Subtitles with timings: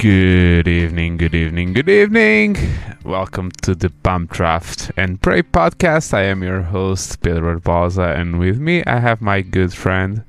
[0.00, 2.56] Good evening, good evening, good evening.
[3.04, 6.14] Welcome to the Bump Draft and Pray podcast.
[6.14, 10.24] I am your host, Pedro Barbosa, and with me I have my good friend,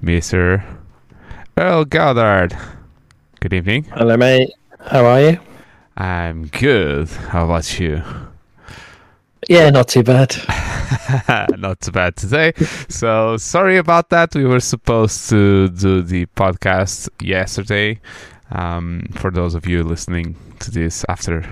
[0.00, 0.62] Mr.
[1.58, 2.56] Earl Goddard.
[3.40, 3.86] Good evening.
[3.92, 4.52] Hello, mate.
[4.78, 5.40] How are you?
[5.96, 7.08] I'm good.
[7.08, 8.04] How about you?
[9.48, 10.36] Yeah, not too bad.
[11.58, 12.52] Not too bad today.
[12.88, 14.32] So sorry about that.
[14.36, 17.98] We were supposed to do the podcast yesterday.
[18.52, 21.44] Um, for those of you listening to this after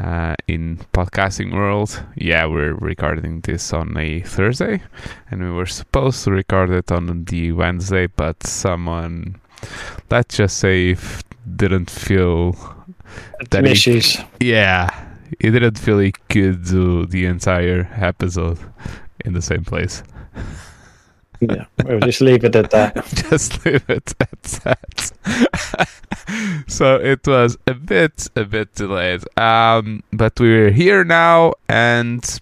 [0.00, 4.82] uh, in podcasting world, yeah, we're recording this on a Thursday,
[5.30, 9.36] and we were supposed to record it on the Wednesday, but someone,
[10.10, 11.22] let's just say, if
[11.56, 12.54] didn't feel
[13.52, 14.18] Some he- issues.
[14.40, 14.88] yeah,
[15.40, 18.58] he didn't feel he could do the entire episode
[19.24, 20.02] in the same place.
[21.40, 23.04] Yeah, we'll just leave it at that.
[23.30, 25.88] Just leave it at that.
[26.66, 29.22] so it was a bit, a bit delayed.
[29.38, 32.40] Um, but we're here now, and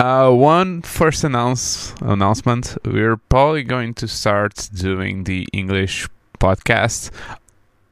[0.00, 6.08] uh, one first announce announcement: we're probably going to start doing the English
[6.40, 7.10] podcast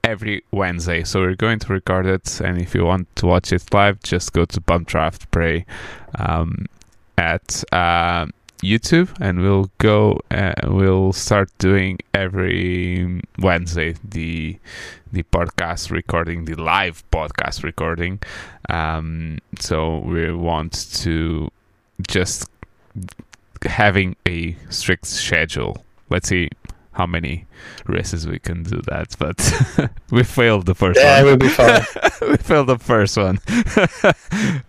[0.03, 1.05] every Wednesday.
[1.05, 4.33] So we're going to record it, and if you want to watch it live, just
[4.33, 5.67] go to Bump Draft Pray
[6.19, 6.67] um,
[7.19, 8.27] at uh,
[8.59, 10.21] YouTube, and we'll go.
[10.31, 14.59] Uh, we'll start doing every Wednesday the
[15.13, 18.21] the podcast recording, the live podcast recording.
[18.69, 21.51] Um, so we want to
[22.09, 22.51] just
[23.63, 25.85] having a strict schedule.
[26.11, 26.51] Let's see
[26.97, 27.47] how many
[27.87, 31.83] races we can do that, but we failed the first Yeah, one we'll be fine.
[32.31, 33.39] we failed the first one,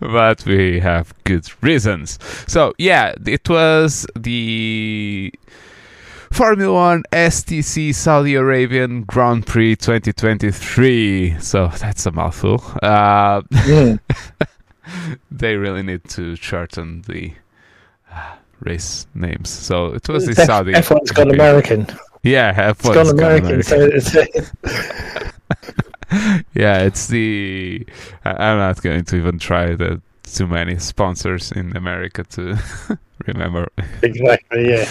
[0.00, 2.18] but we have good reasons.
[2.46, 5.32] So yeah, it was the
[6.30, 11.38] Formula One STC Saudi Arabian Grand Prix 2023.
[11.40, 12.62] So that's a mouthful.
[12.82, 13.98] Uh, Mm.
[15.30, 17.32] they really need to shorten the
[18.12, 19.48] uh, race names.
[19.50, 20.72] So it was the F- Saudi.
[20.72, 21.34] F1's gone GP.
[21.34, 21.86] American.
[22.28, 23.62] Yeah, It's F1's gone American.
[23.62, 24.14] So it's,
[26.54, 27.86] yeah, it's the.
[28.24, 32.58] I- I'm not going to even try the too many sponsors in America to
[33.26, 33.68] remember.
[34.02, 34.88] exactly, yeah.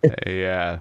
[0.26, 0.78] yeah,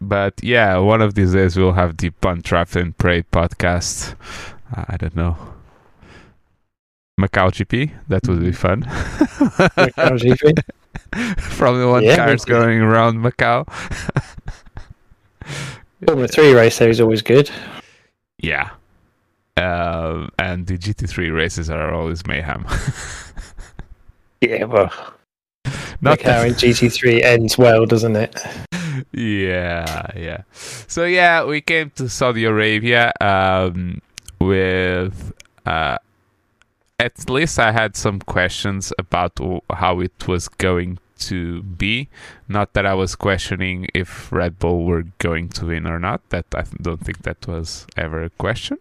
[0.00, 4.14] but yeah, one of these days we'll have the Pun Trapped and Prey podcast.
[4.76, 5.36] Uh, I don't know.
[7.18, 8.82] Macau GP, that would be fun.
[8.82, 10.62] Macau GP.
[11.40, 13.66] From the one Yeah, cars going around Macau.
[16.06, 17.50] Formula 3 race there is always good.
[18.38, 18.70] Yeah.
[19.56, 22.66] Um, and the GT3 races are always mayhem.
[24.42, 24.92] Yeah, well,
[26.02, 28.38] Not Macau in GT3 ends well, doesn't it?
[29.12, 30.42] yeah, yeah.
[30.86, 34.02] So yeah, we came to Saudi Arabia um,
[34.38, 35.32] with.
[35.64, 35.96] Uh,
[36.98, 39.38] at least I had some questions about
[39.70, 42.08] how it was going to be.
[42.48, 46.28] Not that I was questioning if Red Bull were going to win or not.
[46.30, 48.78] That I don't think that was ever a question.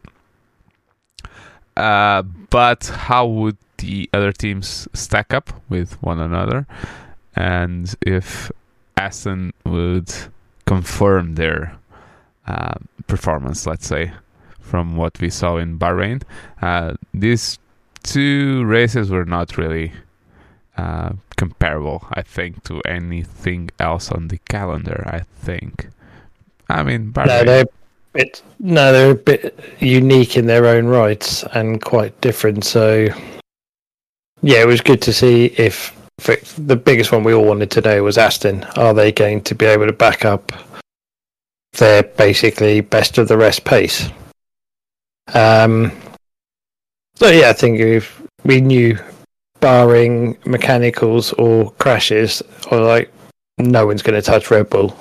[1.76, 6.66] Uh, but how would the other teams stack up with one another,
[7.36, 8.52] and if
[8.98, 10.12] Aston would
[10.66, 11.78] confirm their
[12.48, 12.76] uh,
[13.08, 14.12] performance, let's say,
[14.60, 16.24] from what we saw in Bahrain.
[16.62, 17.60] Uh, these
[18.04, 19.92] two races were not really
[20.78, 25.04] uh, comparable, I think, to anything else on the calendar.
[25.06, 25.90] I think.
[26.70, 27.66] I mean, No, they're
[28.16, 32.64] it, no, they're a bit unique in their own rights and quite different.
[32.64, 33.08] So,
[34.42, 35.94] yeah, it was good to see if,
[36.28, 38.64] if the biggest one we all wanted to know was Aston.
[38.78, 40.54] Are they going to be able to back up
[41.74, 44.10] their basically best of the rest pace?
[45.34, 45.92] Um,
[47.16, 48.98] so yeah, I think if we knew,
[49.66, 53.12] barring mechanicals or crashes, or like
[53.58, 54.96] no one's going to touch Red Bull.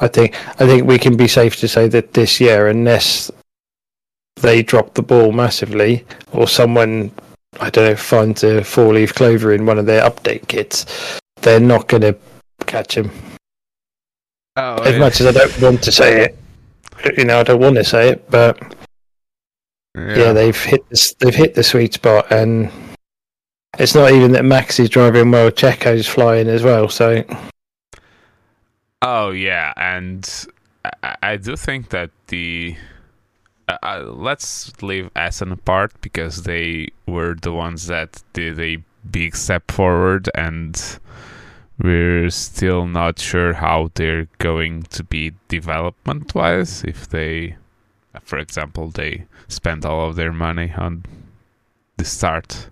[0.00, 3.30] I think I think we can be safe to say that this year, unless
[4.42, 7.12] they drop the ball massively or someone
[7.60, 10.84] I don't know finds a four leaf clover in one of their update kits,
[11.42, 12.16] they're not going to
[12.66, 13.08] catch him.
[14.56, 14.98] Oh, As yeah.
[14.98, 16.38] much as I don't want to say it,
[17.16, 18.60] you know, I don't want to say it, but
[19.96, 22.68] yeah, they've hit this, they've hit the sweet spot, and
[23.78, 26.88] it's not even that Max is driving well; Checo's flying as well.
[26.88, 27.24] So
[29.02, 30.28] Oh yeah, and
[31.02, 32.76] I, I do think that the
[33.68, 39.36] uh, uh, let's leave Aston apart because they were the ones that did a big
[39.36, 40.98] step forward, and
[41.78, 47.56] we're still not sure how they're going to be development wise if they
[48.22, 51.04] for example, they spend all of their money on
[51.96, 52.70] the start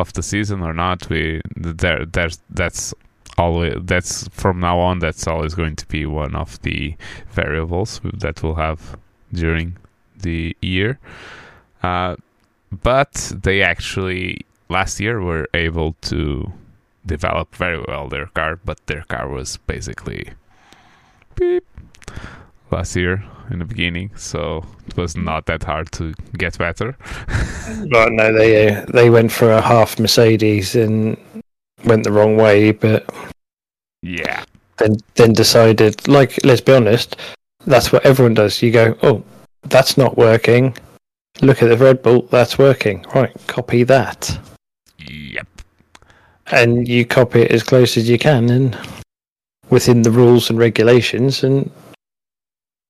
[0.00, 1.08] of the season or not.
[1.08, 2.94] We there there's that's
[3.38, 6.96] always that's from now on that's always going to be one of the
[7.30, 8.98] variables that we'll have
[9.32, 9.76] during
[10.20, 10.98] the year.
[11.82, 12.16] Uh,
[12.70, 16.52] but they actually last year were able to
[17.06, 20.30] develop very well their car, but their car was basically
[21.34, 21.64] beep
[22.70, 26.96] last year in the beginning, so it was not that hard to get better.
[27.90, 31.16] But no, they uh, they went for a half Mercedes and
[31.84, 33.08] went the wrong way, but
[34.02, 34.44] yeah,
[34.78, 37.16] then then decided like let's be honest,
[37.66, 38.60] that's what everyone does.
[38.62, 39.22] You go, oh,
[39.62, 40.76] that's not working.
[41.42, 43.06] Look at the Red Bull, that's working.
[43.14, 44.38] Right, copy that,
[44.98, 45.46] yep,
[46.50, 48.78] and you copy it as close as you can, and
[49.70, 51.44] within the rules and regulations.
[51.44, 51.70] And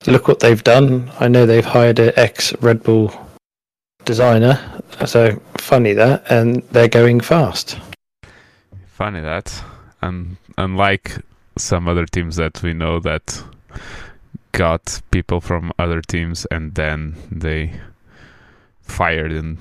[0.06, 1.10] look what they've done.
[1.20, 3.12] I know they've hired an ex Red Bull
[4.04, 4.58] designer,
[5.06, 7.78] so funny that, and they're going fast.
[8.86, 9.62] funny that.
[10.02, 11.18] And unlike
[11.56, 13.42] some other teams that we know that
[14.52, 17.72] got people from other teams and then they
[18.82, 19.58] fired and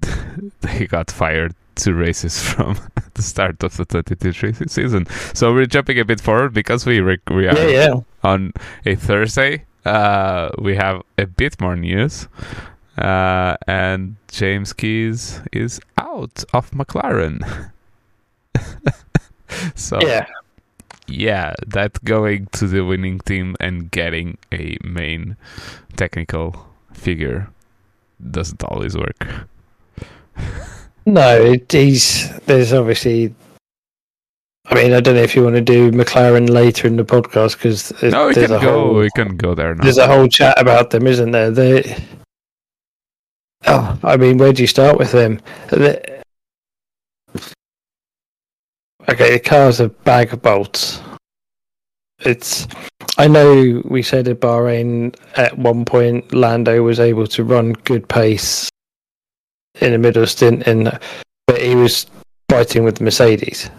[0.60, 2.76] they got fired two races from
[3.14, 5.06] the start of the 23 season.
[5.34, 7.94] So we're jumping a bit forward because we rec- we are Yeah, yeah.
[8.22, 8.52] On
[8.84, 9.64] a Thursday.
[9.84, 12.28] Uh, we have a bit more news.
[12.98, 17.70] Uh, and James Keys is out of McLaren.
[19.74, 20.26] so Yeah.
[21.06, 25.36] yeah, that going to the winning team and getting a main
[25.96, 27.48] technical figure
[28.30, 29.26] doesn't always work.
[31.06, 33.34] No, it, he's there's obviously.
[34.66, 37.54] I mean, I don't know if you want to do McLaren later in the podcast
[37.56, 38.72] because No, we there's can go.
[38.88, 39.82] whole We can go there now.
[39.82, 41.50] there's a whole chat about them, isn't there?
[41.50, 41.96] They.
[43.66, 45.40] Oh, I mean, where do you start with them?
[45.68, 46.20] The-
[49.08, 51.00] Okay, the car's a bag of bolts.
[52.20, 52.68] It's.
[53.18, 58.08] I know we said at Bahrain at one point Lando was able to run good
[58.08, 58.68] pace
[59.80, 60.96] in the middle stint, and
[61.46, 62.06] but he was
[62.50, 63.70] fighting with Mercedes.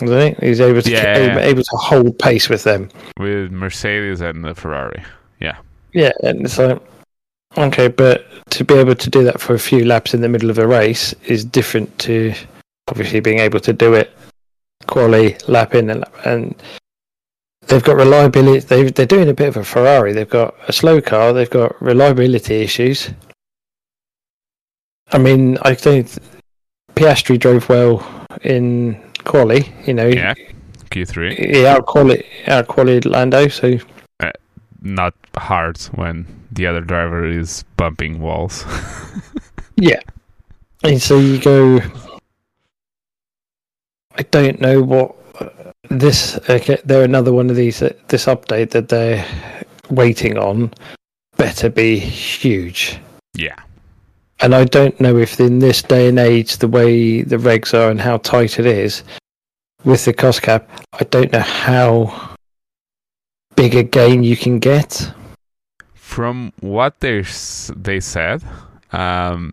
[0.00, 0.46] Wasn't he?
[0.46, 1.38] He was able to Yeah.
[1.38, 2.88] able to hold pace with them.
[3.18, 5.02] with Mercedes and the Ferrari.
[5.94, 6.80] Yeah, and it's like
[7.58, 10.48] okay, but to be able to do that for a few laps in the middle
[10.48, 12.32] of a race is different to
[12.88, 14.10] obviously being able to do it
[14.86, 16.54] quali lap in and lap and
[17.66, 20.14] they've got reliability they they're doing a bit of a Ferrari.
[20.14, 23.10] They've got a slow car, they've got reliability issues.
[25.12, 26.08] I mean, I think
[26.94, 28.02] Piastri drove well
[28.42, 30.06] in quali, you know.
[30.06, 30.34] Yeah.
[30.90, 32.68] Q3, He out quali out
[33.06, 33.78] Lando, so
[34.82, 38.64] not hard when the other driver is bumping walls.
[39.76, 40.00] Yeah.
[40.84, 41.80] And so you go.
[44.16, 45.16] I don't know what
[45.88, 46.38] this.
[46.48, 47.82] Okay, they're another one of these.
[47.82, 49.24] Uh, this update that they're
[49.90, 50.72] waiting on
[51.36, 52.98] better be huge.
[53.34, 53.56] yeah,
[54.42, 57.90] And I don't know if in this day and age, the way the regs are
[57.90, 59.04] and how tight it is
[59.84, 62.34] with the cost cap, I don't know how
[63.54, 65.12] big a gain you can get.
[65.94, 67.24] from what they
[67.74, 68.42] they said,
[68.92, 69.52] um,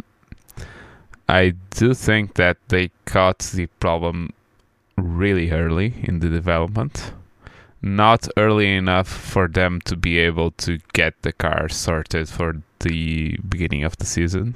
[1.30, 4.34] I do think that they caught the problem
[4.98, 7.14] really early in the development,
[7.82, 13.38] not early enough for them to be able to get the car sorted for the
[13.48, 14.56] beginning of the season.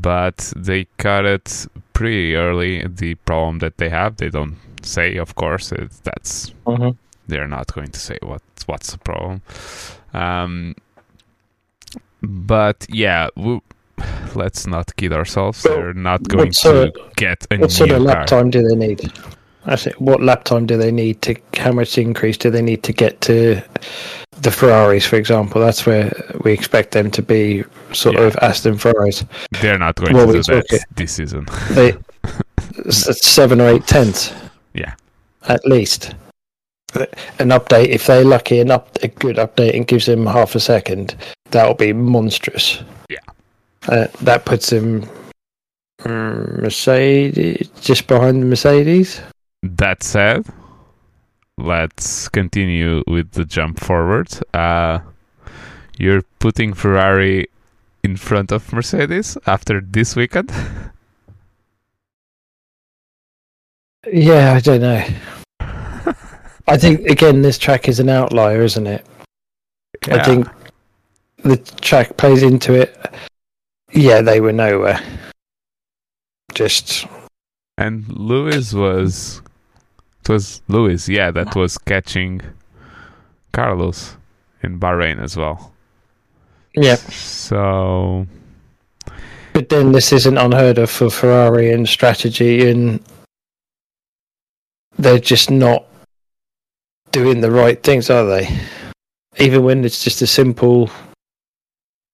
[0.00, 2.86] But they cut it pretty early.
[2.86, 5.70] The problem that they have, they don't say, of course.
[5.72, 6.52] It's, that's
[7.28, 9.42] they're not going to say what what's the problem.
[10.14, 10.74] Um,
[12.22, 13.60] but yeah, we,
[14.34, 15.64] let's not kid ourselves.
[15.64, 18.06] Well, They're not going to sort get a What sort of car.
[18.06, 19.12] lap time do they need?
[19.64, 21.36] I say, what lap time do they need to?
[21.56, 23.62] How much increase do they need to get to
[24.42, 25.60] the Ferraris, for example?
[25.60, 26.12] That's where
[26.44, 28.22] we expect them to be, sort Yeah.
[28.22, 29.24] of Aston Ferraris.
[29.60, 30.78] They're not going What to do that talking?
[30.96, 31.46] this season.
[31.70, 31.94] They
[32.90, 34.32] seven or eight tenths.
[34.74, 34.94] Yeah.
[35.48, 36.14] at least.
[37.38, 40.60] An update, if they're lucky, an up a good update and gives them half a
[40.60, 41.16] second,
[41.50, 42.82] that'll be monstrous.
[43.08, 43.18] Yeah.
[43.88, 45.08] uh, that puts them
[46.02, 49.20] mm, Mercedes just behind the Mercedes.
[49.62, 50.46] That said,
[51.58, 54.28] let's continue with the jump forward.
[54.54, 55.00] Uh,
[55.98, 57.48] you're putting Ferrari
[58.02, 60.52] in front of Mercedes after this weekend.
[64.12, 65.06] Yeah, I don't know.
[66.66, 69.06] I think again, this track is an outlier, isn't it?
[70.08, 70.48] I think
[71.44, 72.96] the track plays into it,
[73.92, 75.00] yeah, they were nowhere.
[76.54, 77.06] Just
[77.78, 79.42] And Lewis was
[80.22, 82.40] it was Lewis, yeah, that was catching
[83.52, 84.16] Carlos
[84.62, 85.72] in Bahrain as well.
[86.74, 86.94] yeah.
[86.94, 88.26] So
[89.52, 93.00] But then this isn't unheard of for Ferrari and strategy, and
[94.96, 95.84] they're just not
[97.10, 98.48] doing the right things, are they?
[99.38, 100.90] Even when it's just a simple,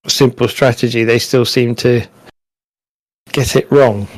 [0.07, 2.07] simple strategy, they still seem to
[3.33, 4.09] get it wrong.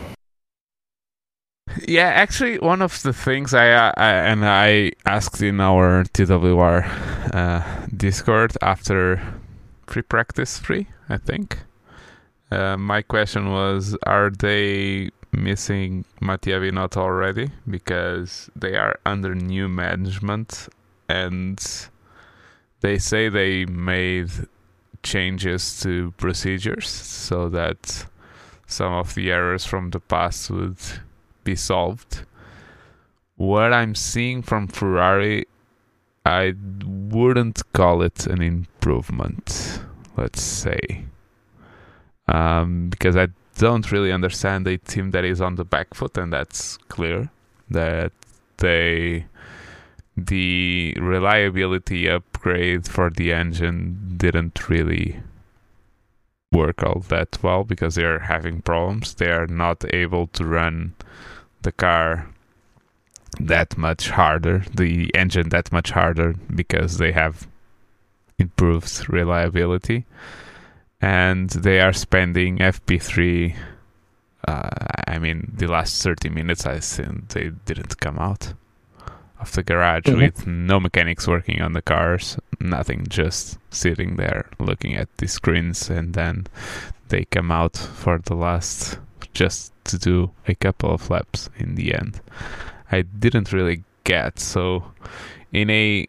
[1.87, 7.35] Yeah, actually, one of the things I, uh, I and I asked in our TWR
[7.35, 9.23] uh, Discord after
[9.87, 11.59] pre-practice three, I think.
[12.51, 19.69] Uh, my question was: Are they missing Mattia Binotto already because they are under new
[19.69, 20.69] management
[21.09, 21.89] and
[22.81, 24.31] they say they made
[25.03, 28.07] changes to procedures so that
[28.67, 30.77] some of the errors from the past would
[31.45, 32.25] be solved.
[33.37, 35.47] What I'm seeing from Ferrari,
[36.27, 36.55] I
[36.85, 39.81] wouldn't call it an improvement,
[40.17, 41.05] let's say.
[42.29, 46.33] Um, because I don't really understand a team that is on the back foot, and
[46.33, 47.31] that's clear
[47.71, 48.13] that
[48.59, 49.27] they
[50.17, 55.21] the reliability upgrade for the engine didn't really
[56.53, 59.15] work all that well because they're having problems.
[59.15, 60.95] They are not able to run
[61.63, 62.29] the car
[63.39, 67.47] that much harder, the engine that much harder because they have
[68.39, 70.07] improved reliability
[71.01, 73.55] and they are spending FP3
[74.49, 74.69] uh,
[75.07, 78.55] I mean the last 30 minutes I think they didn't come out
[79.41, 80.17] of the garage Mhm.
[80.19, 85.89] with no mechanics working on the cars nothing just sitting there looking at the screens
[85.91, 86.47] and then
[87.09, 88.99] they come out for the last
[89.33, 92.21] just to do a couple of laps in the end
[92.93, 94.93] I didn't really get so
[95.53, 96.07] in a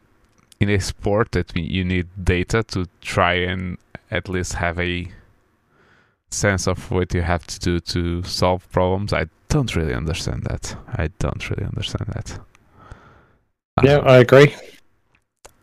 [0.59, 3.77] in a sport that you need data to try and
[4.11, 5.07] at least have a
[6.29, 9.11] sense of what you have to do to solve problems.
[9.11, 10.75] I don't really understand that.
[10.93, 12.39] I don't really understand that.
[13.83, 14.55] Yeah, I agree.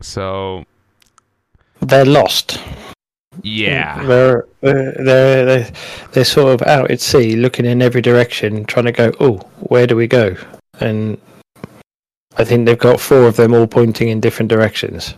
[0.01, 0.65] so
[1.81, 2.59] They're lost.
[3.43, 5.71] yeah, They're they're they're they're,
[6.11, 9.11] they're sort of out at sea, looking in every direction, trying to go.
[9.19, 9.37] Oh,
[9.69, 10.35] where do we go?
[10.79, 11.17] And
[12.37, 15.13] I think they've got four of them all pointing in different directions.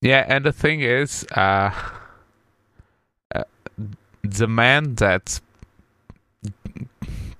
[0.00, 0.24] yeah.
[0.28, 1.70] And the thing is, uh,
[3.34, 3.44] uh,
[4.22, 5.40] the man that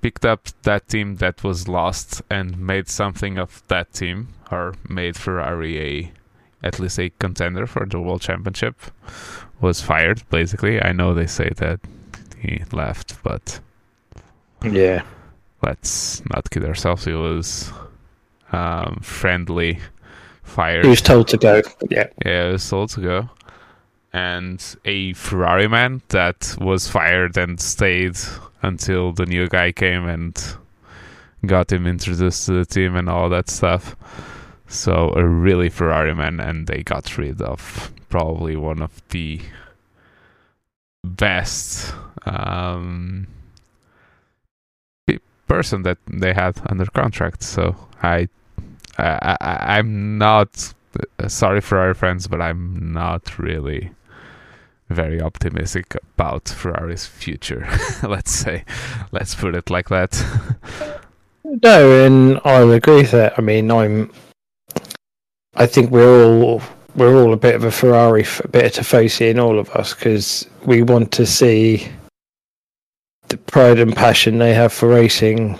[0.03, 5.17] picked up that team that was lost and made something of that team, or made
[5.17, 6.13] Ferrari a
[6.63, 8.77] at least a contender for the world championship,
[9.61, 10.23] was fired.
[10.31, 11.81] Basically, I know they say that
[12.39, 13.61] he left, but
[14.63, 15.03] Yeah,
[15.63, 17.05] let's not kid ourselves.
[17.05, 17.73] He was
[18.53, 19.79] um, friendly
[20.43, 20.85] fired.
[20.85, 21.63] he was told to go.
[21.89, 23.31] Yeah, Yeah, it was told to go.
[24.13, 28.19] And a Ferrari man that was fired and stayed
[28.61, 30.37] until the new guy came and
[31.47, 33.95] got him introduced to the team and all that stuff.
[34.71, 39.41] So a really Ferrari man, and they got rid of probably one of the
[41.05, 41.93] best
[42.25, 43.27] um,
[45.49, 47.43] person that they had under contract.
[47.43, 48.29] So I,
[48.97, 50.73] I, I I'm not
[51.19, 53.91] uh, sorry Ferrari fans, but I'm not really
[54.89, 57.67] very optimistic about Ferrari's future.
[58.05, 58.65] let's say,
[59.11, 60.13] let's put it like that.
[61.43, 63.37] no, and I'll agree with that.
[63.37, 64.13] I mean, I'm.
[65.61, 66.63] I think we're all
[66.97, 69.93] we're all a bit of a Ferrari, a bit of Tifosi in all of us
[69.93, 71.87] because we want to see
[73.29, 75.59] the pride and passion they have for racing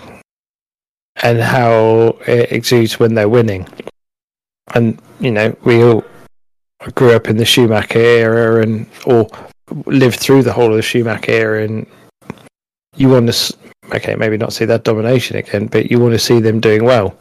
[1.21, 3.67] and how it exudes when they're winning.
[4.73, 6.03] And you know, we all
[6.95, 9.29] grew up in the Schumacher era and or
[9.85, 11.85] lived through the whole of the Schumacher era, and
[12.95, 13.57] you want to
[13.93, 17.15] okay, maybe not see that domination again, but you want to see them doing well.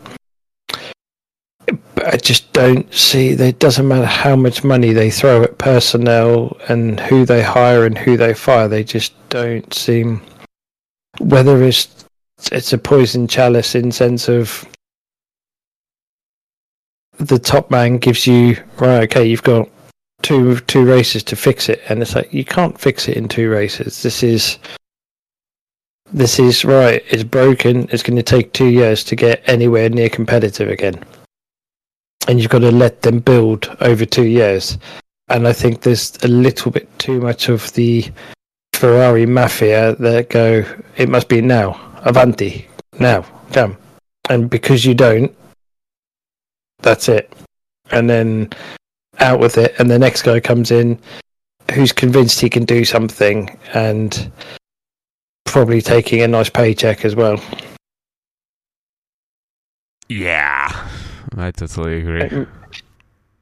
[2.06, 3.30] I just don't see.
[3.30, 7.96] It doesn't matter how much money they throw at personnel and who they hire and
[7.96, 8.68] who they fire.
[8.68, 10.22] They just don't seem.
[11.18, 12.04] Whether it's
[12.52, 14.66] it's a poison chalice in sense of
[17.18, 19.02] the top man gives you right.
[19.04, 19.68] Okay, you've got
[20.22, 23.50] two two races to fix it, and it's like you can't fix it in two
[23.50, 24.02] races.
[24.02, 24.58] This is
[26.12, 27.04] this is right.
[27.08, 27.88] It's broken.
[27.92, 31.04] It's going to take two years to get anywhere near competitive again,
[32.28, 34.78] and you've got to let them build over two years.
[35.28, 38.10] and I think there's a little bit too much of the
[38.74, 40.64] Ferrari mafia that go,
[40.96, 42.66] it must be now, Avanti,
[42.98, 43.22] now,
[43.52, 43.76] come.
[44.28, 45.34] And because you don't,
[46.82, 47.32] that's it.
[47.92, 48.50] And then
[49.20, 50.98] out with it, and the next guy comes in
[51.72, 54.32] who's convinced he can do something and
[55.44, 57.40] probably taking a nice paycheck as well.
[60.08, 60.88] Yeah,
[61.36, 62.22] I totally agree.
[62.22, 62.48] Um,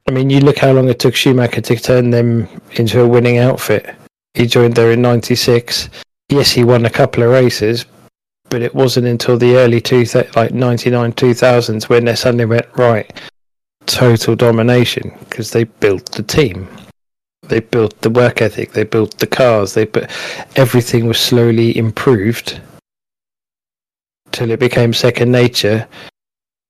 [0.07, 3.37] I mean, you look how long it took Schumacher to turn them into a winning
[3.37, 3.95] outfit.
[4.33, 5.89] He joined there in '96.
[6.29, 7.85] Yes, he won a couple of races,
[8.49, 10.05] but it wasn't until the early two
[10.35, 13.11] like '99, 2000s when they suddenly went right,
[13.85, 16.67] total domination because they built the team,
[17.43, 20.09] they built the work ethic, they built the cars, they put
[20.55, 22.59] everything was slowly improved
[24.31, 25.87] till it became second nature,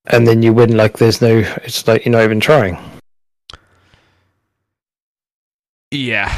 [0.09, 1.37] and then you win like there's no.
[1.63, 2.77] It's like you're not even trying.
[5.91, 6.31] Yeah,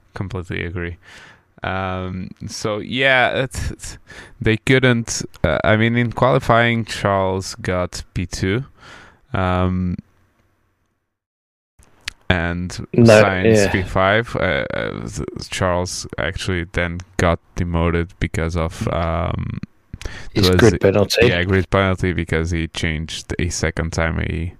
[0.14, 0.96] completely agree.
[1.62, 3.98] Um, so yeah, it's, it's,
[4.40, 5.22] they couldn't.
[5.42, 8.64] Uh, I mean, in qualifying, Charles got P two,
[9.32, 9.96] um,
[12.28, 13.72] and No, Sainz yeah.
[13.72, 14.36] P five.
[14.36, 15.08] Uh, uh,
[15.50, 19.60] Charles actually then got demoted because of um,
[20.34, 21.26] It's was- grid penalty.
[21.28, 24.54] yeah, great penalty because he changed a second time a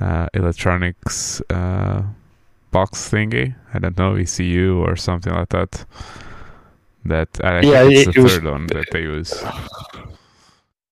[0.00, 2.02] uh, electronics uh,
[2.70, 3.54] box thingy.
[3.72, 5.84] I don't know ECU or something like that.
[7.04, 9.32] That I Yeah, it's it- the it was- third one that they use.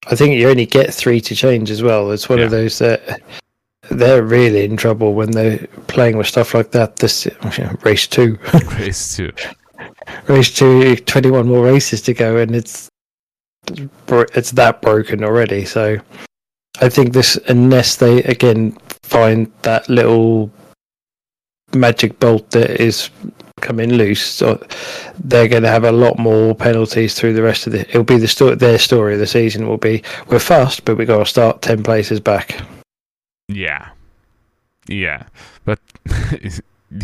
[0.08, 2.10] I think you only get three to change as well.
[2.10, 3.22] It's one of those that
[3.88, 6.96] they're really in trouble when they're playing with stuff like that.
[6.96, 7.28] This
[7.84, 8.36] race two,
[8.80, 9.30] Race two.
[10.26, 12.88] race two, 21 more races to go, and it's
[14.08, 15.64] it's that broken already.
[15.64, 15.98] So
[16.80, 20.50] I think this, unless they again find that little
[21.74, 23.11] magic bolt that is
[23.61, 24.61] coming loose, so
[25.22, 27.80] they're going to have a lot more penalties through the rest of the.
[27.88, 28.56] It'll be the story.
[28.56, 31.82] Their story of the season will be we're fast, but we got to start ten
[31.82, 32.56] places back.
[33.48, 33.88] Yeah,
[34.88, 35.24] yeah,
[35.64, 35.78] but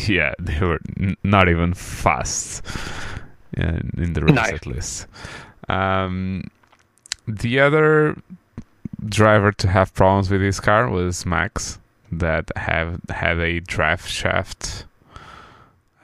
[0.06, 2.64] yeah, they were n- not even fast
[3.58, 4.42] uh, in the race No.
[4.42, 5.06] at least.
[5.68, 6.44] Um,
[7.28, 8.16] the other
[9.04, 11.78] driver to have problems with his car was Max,
[12.10, 14.86] that have had a drive shaft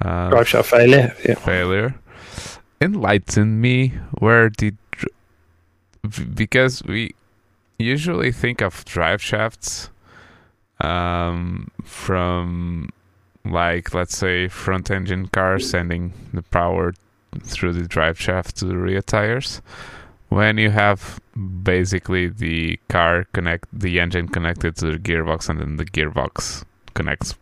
[0.01, 1.17] uh, Drive shaft failure.
[1.25, 1.35] Yeah.
[1.37, 1.95] failure.
[2.81, 3.89] Enlighten me.
[4.19, 4.77] Where did
[6.35, 7.15] because we
[7.79, 9.89] usually think of drive shafts
[10.81, 12.91] um, from
[13.45, 16.93] like let's say front engine cars sending the power
[17.43, 19.63] through the drive shaft to the rear tires.
[20.35, 21.21] When you have
[21.63, 27.35] basically the car connect the engine connected to the gearbox and then the gearbox connects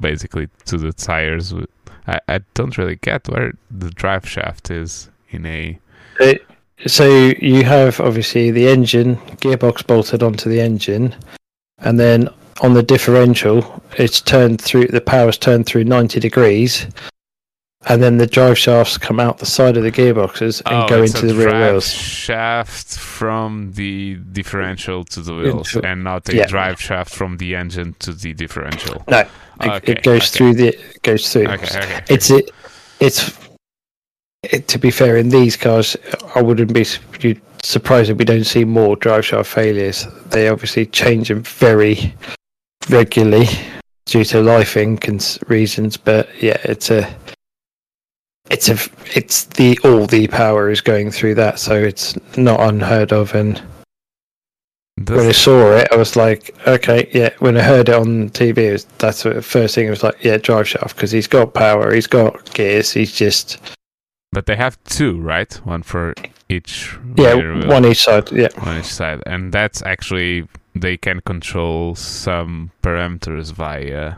[0.00, 1.52] basically to the tires
[2.06, 5.78] I, I don't really get where the drive shaft is in a
[6.86, 11.14] so you have obviously the engine gearbox bolted onto the engine,
[11.78, 12.28] and then
[12.60, 14.88] on the differential, it's turned through.
[14.88, 16.86] The power's turned through ninety degrees,
[17.88, 20.98] and then the drive shafts come out the side of the gearboxes and oh, go
[21.00, 21.92] Oh, it's into the rear drive wheels.
[21.92, 26.46] shaft from the differential to the wheels Into- and not a yeah.
[26.46, 29.04] drive shaft from the engine to the differential.
[29.08, 29.28] No, it,
[29.60, 30.26] Okay, it goes okay.
[30.38, 31.46] through the it goes through.
[31.46, 32.04] Okay, okay.
[32.08, 32.50] It's it.
[33.00, 33.38] It's
[34.42, 35.96] it, to be fair in these cars,
[36.34, 36.84] I wouldn't be
[37.62, 40.06] surprised if we don't see more drive shaft failures.
[40.26, 42.14] They obviously change them very
[42.90, 43.46] regularly
[44.06, 47.02] due to lifing reasons, but yeah, it's a
[48.50, 48.78] it's a
[49.16, 53.34] it's the all the power is going through that, so it's not unheard of.
[53.34, 53.62] And
[55.02, 57.30] Does- when I saw it, I was like, okay, yeah.
[57.38, 59.86] When I heard it on TV, it was, that's the first thing.
[59.86, 63.58] It was like, yeah, drive shaft because he's got power, he's got gears, he's just
[64.34, 65.54] but they have two, right?
[65.64, 66.12] One for
[66.48, 67.34] each yeah,
[67.66, 68.30] one each side.
[68.32, 74.16] Yeah, one each side, and that's actually they can control some parameters via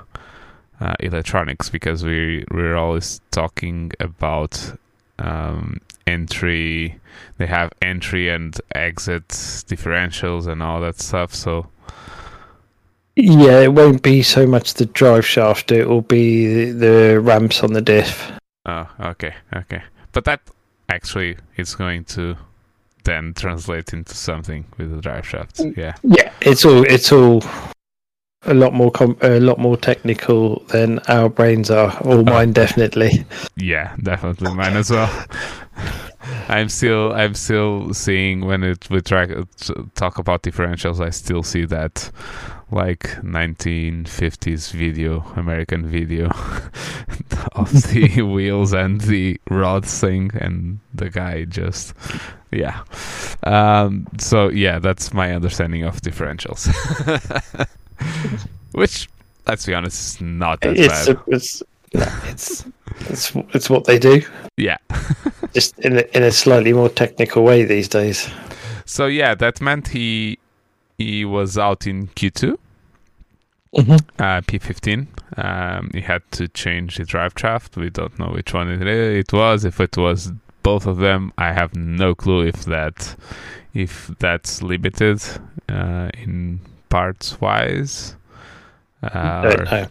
[0.81, 4.77] uh, electronics because we we're always talking about
[5.19, 6.99] um, entry.
[7.39, 11.35] They have entry and exit differentials and all that stuff.
[11.35, 11.69] So
[13.17, 13.61] yeah.
[13.61, 17.73] It won't be so much the drive shaft; it will be the, the ramps on
[17.73, 18.31] the diff.
[18.67, 20.41] oh, okay, okay, but that
[20.89, 22.37] actually is going to
[23.05, 25.63] then translate into something with the drive shafts.
[25.77, 25.95] Yeah.
[26.03, 27.43] Yeah, it's all it's all
[28.47, 33.25] a lot more com- a lot more technical than our brains are, or mine definitely.
[33.57, 35.27] Yeah, definitely mine as well.
[36.49, 39.27] I'm still I'm still seeing when it we try
[39.95, 41.05] talk about differentials.
[41.05, 42.11] I still see that
[42.71, 46.27] like 1950s video, American video
[47.53, 51.95] of the wheels and the rod thing, and the guy just
[52.51, 52.83] yeah.
[53.45, 56.67] Um, so yeah, that's my understanding of differentials.
[58.73, 59.09] Which,
[59.47, 61.19] let's be honest, is not that it's, bad.
[61.27, 62.65] it's it's
[63.09, 64.23] it's it's what they do.
[64.57, 64.77] Yeah.
[65.55, 68.29] Just in a, in a slightly more technical way these days.
[68.85, 70.39] So yeah, that meant he
[70.99, 72.57] he was out in Q2,
[73.75, 74.23] Mm-hmm.
[74.23, 75.07] uh, P15.
[75.37, 77.77] Um, he had to change the drive shaft.
[77.77, 79.65] We don't know which one it, it was.
[79.67, 80.33] If it was
[80.63, 83.15] both of them, I have no clue if that
[83.75, 85.23] if that's limited
[85.69, 86.61] uh, in
[86.97, 88.17] parts wise.
[89.03, 89.87] Uh, Don't know.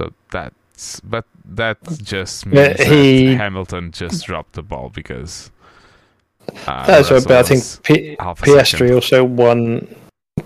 [0.00, 5.50] So that's but that just Yeah, means he- that Hamilton just dropped the ball because
[6.66, 7.22] uh, that's right.
[7.22, 9.86] But I think P- a Piastri also won.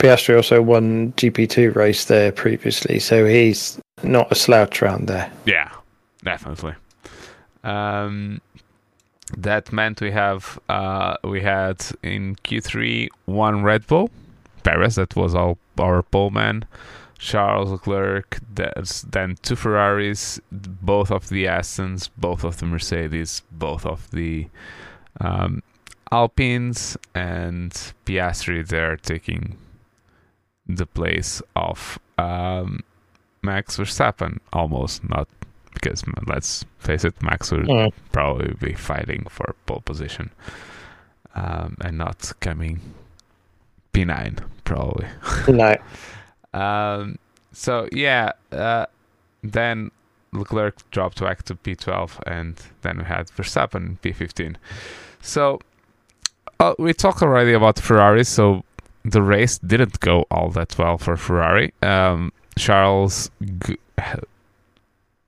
[0.06, 5.32] Piastri also won GP2 race there previously, so he's not a slouch around there.
[5.44, 5.72] Yeah,
[6.22, 6.74] definitely.
[7.64, 8.40] Um,
[9.36, 14.10] that meant we have uh, we had in Q3 one Red Bull,
[14.62, 14.94] Perez.
[14.94, 16.66] That was all our pole man.
[17.18, 18.38] Charles Leclerc.
[18.54, 24.46] Then two Ferraris, both of the Astons, both of the Mercedes, both of the
[25.20, 25.64] um,
[26.12, 27.72] Alpines, and
[28.04, 29.56] Piastri there taking
[30.68, 32.80] the place of um,
[33.42, 34.38] Max Verstappen.
[34.52, 35.28] Almost not
[35.74, 37.92] because let's face it, Max would Mm.
[38.12, 40.30] probably be fighting for pole position
[41.34, 42.80] um, and not coming
[43.92, 45.06] P9 probably.
[45.48, 45.74] No,
[46.54, 47.18] Um,
[47.52, 48.86] so yeah, uh,
[49.42, 49.90] then
[50.32, 54.56] Leclerc dropped back to P12, and then we had Verstappen P15.
[55.20, 55.60] So
[56.58, 58.24] uh, we talked already about Ferrari.
[58.24, 58.64] So
[59.10, 61.72] the race didn't go all that well for Ferrari.
[61.82, 63.78] Um, Charles g-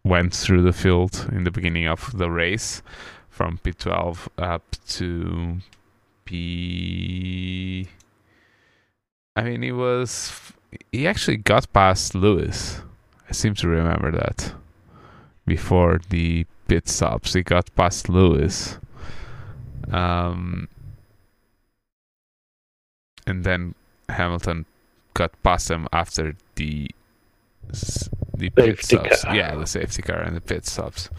[0.05, 2.83] went through the field in the beginning of the race
[3.29, 5.59] from P12 up to
[6.25, 7.88] P.
[9.37, 10.53] I mean, he was.
[10.93, 12.83] He actually got past Lewis.
[13.29, 14.55] I seem to remember that.
[15.47, 18.79] Before the pit stops, he got past Lewis.
[19.91, 20.69] Um,
[23.29, 23.75] and then
[24.09, 24.64] Hamilton
[25.14, 26.91] got past him after the
[28.37, 29.25] the pit Safety stops.
[29.25, 29.37] car.
[29.37, 31.11] Yeah, the safety car and the pit stops.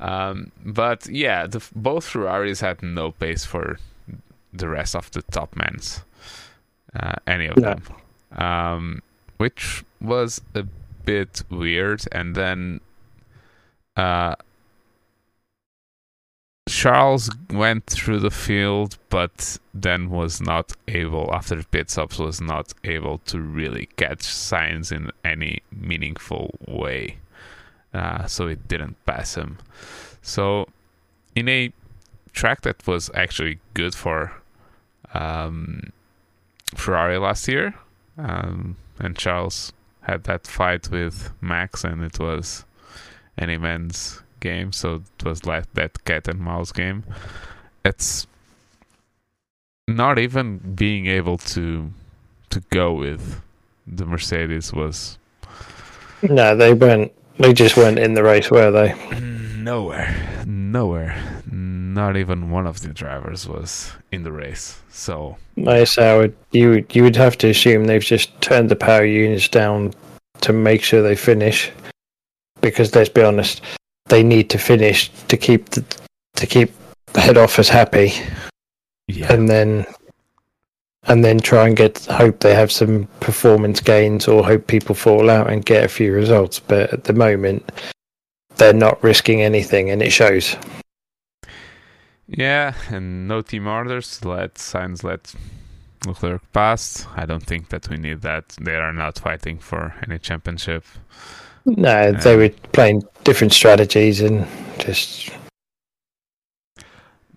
[0.00, 3.78] Um, but yeah, the, both Ferraris had no pace for
[4.52, 6.02] the rest of the top men's,
[6.94, 7.74] uh, any of No.
[7.74, 7.82] them,
[8.44, 9.02] um,
[9.38, 10.64] which was a
[11.04, 12.02] bit weird.
[12.12, 12.80] And then
[13.96, 14.34] uh,
[16.76, 22.74] Charles went through the field, but then was not able, after pit stops, was not
[22.84, 27.16] able to really catch Sainz in any meaningful way.
[27.94, 29.56] Uh, so it didn't pass him.
[30.20, 30.68] So,
[31.34, 31.72] in a
[32.34, 34.34] track that was actually good for
[35.14, 35.94] um,
[36.74, 37.72] Ferrari last year,
[38.18, 42.66] um, and Charles had that fight with Max, and it was
[43.38, 47.00] any man's game, so it was like that cat and mouse game.
[47.84, 48.26] It's
[49.88, 51.90] not even being able to
[52.50, 53.22] to go with
[53.86, 55.18] the Mercedes was
[56.22, 57.12] no, they weren't.
[57.38, 58.94] They just weren't in the race, were they?
[59.66, 61.14] nowhere, nowhere.
[61.50, 64.80] not even one of the drivers was in the race.
[64.90, 66.34] So Nice, Howard.
[66.52, 69.92] You would you would have to assume they've just turned the power units down
[70.42, 71.70] to make sure they finish,
[72.60, 73.60] because let's be honest,
[74.08, 75.84] they need to finish to keep the
[76.36, 76.72] to keep
[77.12, 78.12] the head office happy,
[79.08, 79.86] yeah, and then
[81.04, 85.30] and then try and get hope they have some performance gains or hope people fall
[85.30, 86.58] out and get a few results.
[86.58, 87.70] But at the moment,
[88.56, 90.56] they're not risking anything, and it shows.
[92.28, 94.24] yeah, and no team orders.
[94.24, 95.34] Let Sainz let
[96.06, 97.06] Leclerc pass.
[97.16, 98.56] I don't think that we need that.
[98.60, 100.84] They are not fighting for any championship.
[101.66, 104.46] No, they were playing different strategies and
[104.78, 105.30] just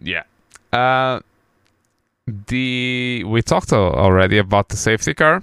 [0.01, 0.23] Yeah.
[0.71, 1.19] Uh,
[2.47, 5.41] the we talked already about the safety car.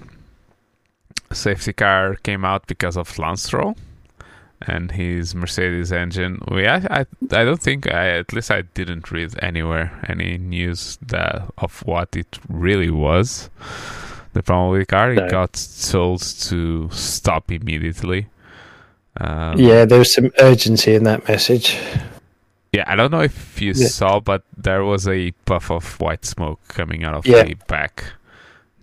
[1.33, 3.75] Safety car came out because of Lance Stroll
[4.61, 6.39] and his Mercedes engine.
[6.49, 10.97] We I I, I don't think I at least I didn't read anywhere any news
[11.07, 13.49] that of what it really was.
[14.33, 15.25] The problem with the car, No.
[15.25, 15.53] it got
[15.91, 18.27] told to stop immediately.
[19.19, 21.77] Um, yeah, there was some urgency in that message.
[22.73, 23.87] Yeah, I don't know if you Yeah.
[23.87, 27.43] saw, but there was a puff of white smoke coming out of Yeah.
[27.43, 28.03] the back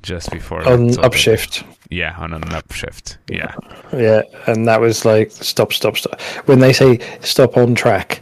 [0.03, 1.65] just before on it- so the- upshift.
[1.91, 3.19] Yeah, on an upshift.
[3.29, 3.55] Yeah,
[3.93, 6.21] Yeah, and that was like stop, stop, stop.
[6.47, 8.21] When they say stop on track,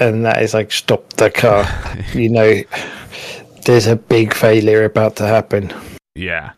[0.00, 1.66] and that is like stop the car,
[2.14, 2.62] you know,
[3.64, 5.72] there's a big failure about to happen.
[6.14, 6.50] yeah.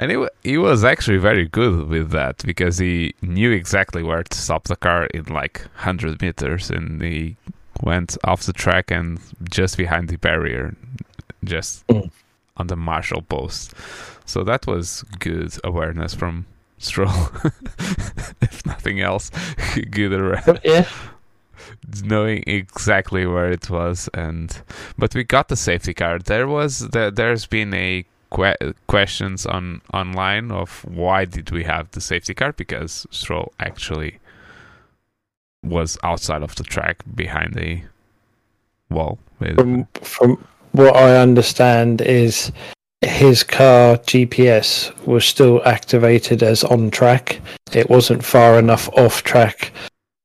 [0.00, 4.36] And he, he was actually very good with that because he knew exactly where to
[4.36, 7.36] stop the car in like 100 meters and he
[7.82, 10.74] went off the track and just behind the barrier,
[11.44, 12.10] just Mm.
[12.56, 13.74] on the Marshal post.
[14.24, 16.46] So that was good awareness from
[16.78, 17.12] Stroll,
[18.40, 19.30] if nothing else.
[19.90, 20.60] good awareness.
[20.64, 20.88] Yeah,
[22.02, 24.62] knowing exactly where it was and
[24.96, 29.82] but we got the safety car there was the, there's been a que- questions on
[29.92, 34.18] online of why did we have the safety car because Stroll actually
[35.62, 37.82] was outside of the track behind the
[38.88, 42.52] wall from from what I understand is
[43.02, 47.40] his car GPS was still activated as on track.
[47.72, 49.72] It wasn't far enough off track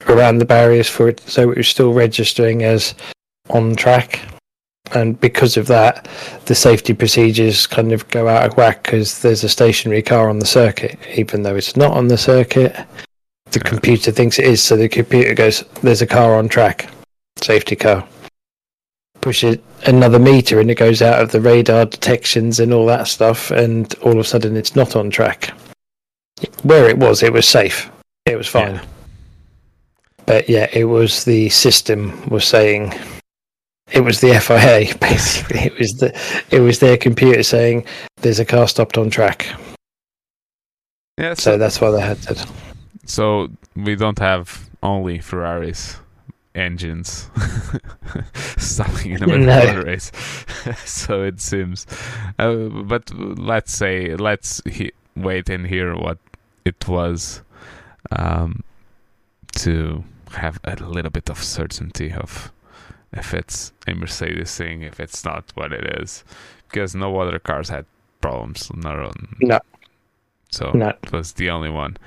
[0.08, 2.94] around the barriers for it, so it was still registering as
[3.50, 4.20] on track.
[4.94, 6.08] And because of that,
[6.46, 10.40] the safety procedures kind of go out of whack because there's a stationary car on
[10.40, 12.76] the circuit, even though it's not on the circuit.
[13.52, 16.90] The computer thinks it is, so the computer goes, "There's a car on track,
[17.42, 18.08] safety car."
[19.22, 23.50] Pushes another meter and it goes out of the radar detections and all that stuff
[23.52, 25.52] and all of a sudden it's not on track
[26.64, 27.90] where it was it was safe
[28.26, 28.86] it was fine Yeah.
[30.26, 32.94] but yeah it was the system was saying
[33.92, 35.60] it was the FIA basically.
[35.60, 37.86] It was the it was their computer saying
[38.18, 39.46] there's a car stopped on track.
[41.18, 42.48] Yeah so so, that's why they had to.
[43.06, 45.98] So we don't have only Ferraris
[46.56, 47.30] engines
[48.58, 49.62] stopping in the middle No.
[49.70, 50.12] of the race.
[50.86, 51.86] So it seems
[52.40, 56.18] uh, but let's say let's he- wait and hear what
[56.66, 57.42] it was
[58.12, 58.64] um,
[59.58, 62.52] to have a little bit of certainty of
[63.16, 66.24] if it's a Mercedes thing if it's not what it is
[66.70, 67.86] because no other cars had
[68.22, 69.60] problems no, No.
[70.52, 70.90] so No.
[70.90, 71.98] it was the only one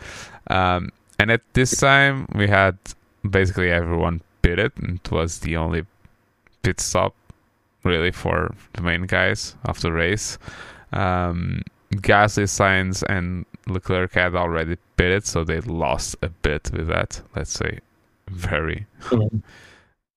[0.48, 2.76] um, and at this time we had
[3.28, 5.84] basically everyone pitted and it was the only
[6.62, 7.14] pit stop
[7.84, 10.38] really for the main guys of the race
[10.92, 17.22] um, Gasly, Sainz, and Leclerc had already pitted, so they lost a bit with that.
[17.34, 17.78] Let's say
[18.28, 18.86] very.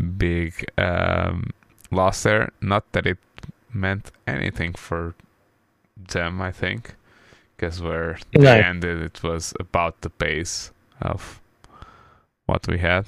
[0.01, 1.51] Big um,
[1.91, 2.51] loss there.
[2.61, 3.17] Not that it
[3.73, 5.15] meant anything for
[5.97, 6.95] them, I think,
[7.55, 11.39] because where they ended, it was about the pace of
[12.45, 13.07] what we had.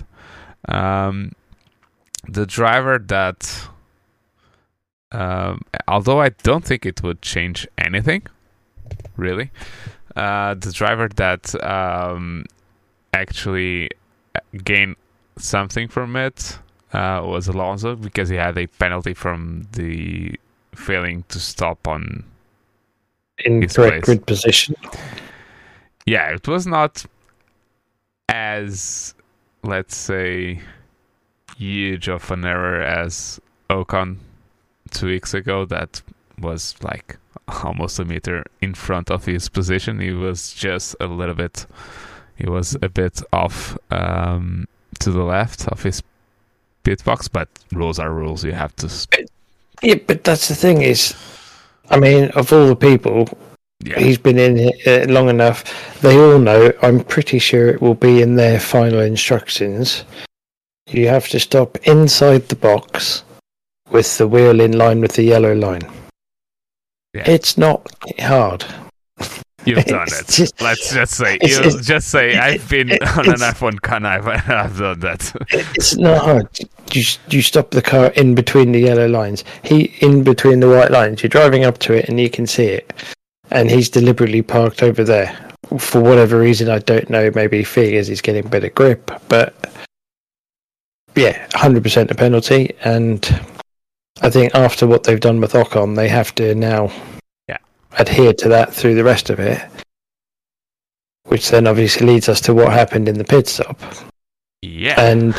[0.68, 1.34] Um,
[2.28, 3.68] the driver that,
[5.12, 8.24] um, although I don't think it would change anything,
[9.18, 9.52] really,
[10.16, 12.46] uh, the driver that um,
[13.14, 13.90] actually
[14.64, 14.96] gained
[15.38, 16.60] something from it
[16.94, 20.40] uh, was Alonso because he had a penalty from the
[20.76, 22.24] failing to stop on.
[23.40, 24.06] in His correct place.
[24.06, 24.76] grid position
[26.06, 27.06] Yeah, it was not
[28.30, 29.14] as,
[29.64, 30.62] let's say,
[31.58, 34.18] huge of an error as Ocon
[34.92, 35.66] two weeks ago.
[35.66, 36.02] That
[36.40, 37.18] was like
[37.64, 40.00] almost a meter in front of his position.
[40.00, 41.66] He was just a little bit.
[42.36, 44.68] He was a bit off um,
[45.00, 46.02] to the left of his
[46.84, 48.44] pit box, but rules are rules.
[48.44, 48.90] You have to.
[49.82, 51.16] Yeah, but that's the thing is,
[51.90, 53.28] I mean, of all the people,
[53.84, 55.64] yeah, he's been in here uh, long enough.
[56.02, 56.72] They all know.
[56.82, 60.06] I'm pretty sure it will be in their final instructions.
[60.88, 63.24] You have to stop inside the box
[63.90, 65.82] with the wheel in line with the yellow line.
[67.14, 67.30] Yeah.
[67.30, 67.88] It's not
[68.20, 68.66] hard.
[69.66, 70.28] You've done it.
[70.28, 74.06] just- Let's just say you it's- just say I've been on an it's- F1 con.
[74.06, 75.34] I've, I've done that.
[75.50, 76.48] It's not hard.
[76.92, 79.44] You you stop the car in between the yellow lines.
[79.64, 81.24] He in between the white lines.
[81.24, 82.94] You're driving up to it and you can see it,
[83.52, 85.36] and he's deliberately parked over there
[85.80, 86.70] for whatever reason.
[86.70, 87.32] I don't know.
[87.34, 89.56] Maybe he figures he's getting better grip, but
[91.16, 92.76] yeah, hundred percent a penalty.
[92.84, 93.24] And
[94.22, 96.92] I think after what they've done with Ocon, they have to now
[97.94, 98.02] Yeah.
[98.02, 99.62] adhere to that through the rest of it.
[101.26, 103.80] Which then obviously leads us to what happened in the pit stop.
[104.62, 105.36] Yeah, And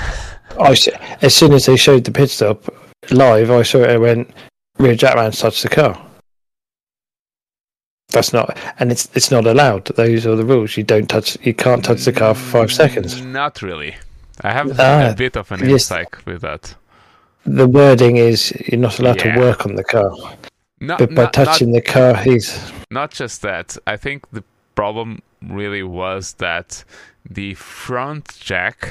[0.61, 0.77] I,
[1.23, 2.65] as soon as they showed the pit stop
[3.11, 4.31] live, I saw it and went,
[4.79, 6.01] rear jackman touched the car.
[8.11, 9.87] That's not, and it's it's not allowed.
[9.97, 10.77] Those are the rules.
[10.77, 13.21] You don't touch, you can't touch the car for five seconds.
[13.23, 13.97] Not really.
[14.43, 15.71] I have Ah, a bit of an yes.
[15.91, 16.75] insight with that.
[17.45, 19.35] The wording is you're not allowed Yeah.
[19.35, 20.13] to work on the car,
[20.81, 23.77] Not, but by not, touching the car, he's not just that.
[23.87, 26.85] I think the problem really was that
[27.29, 28.91] the front jack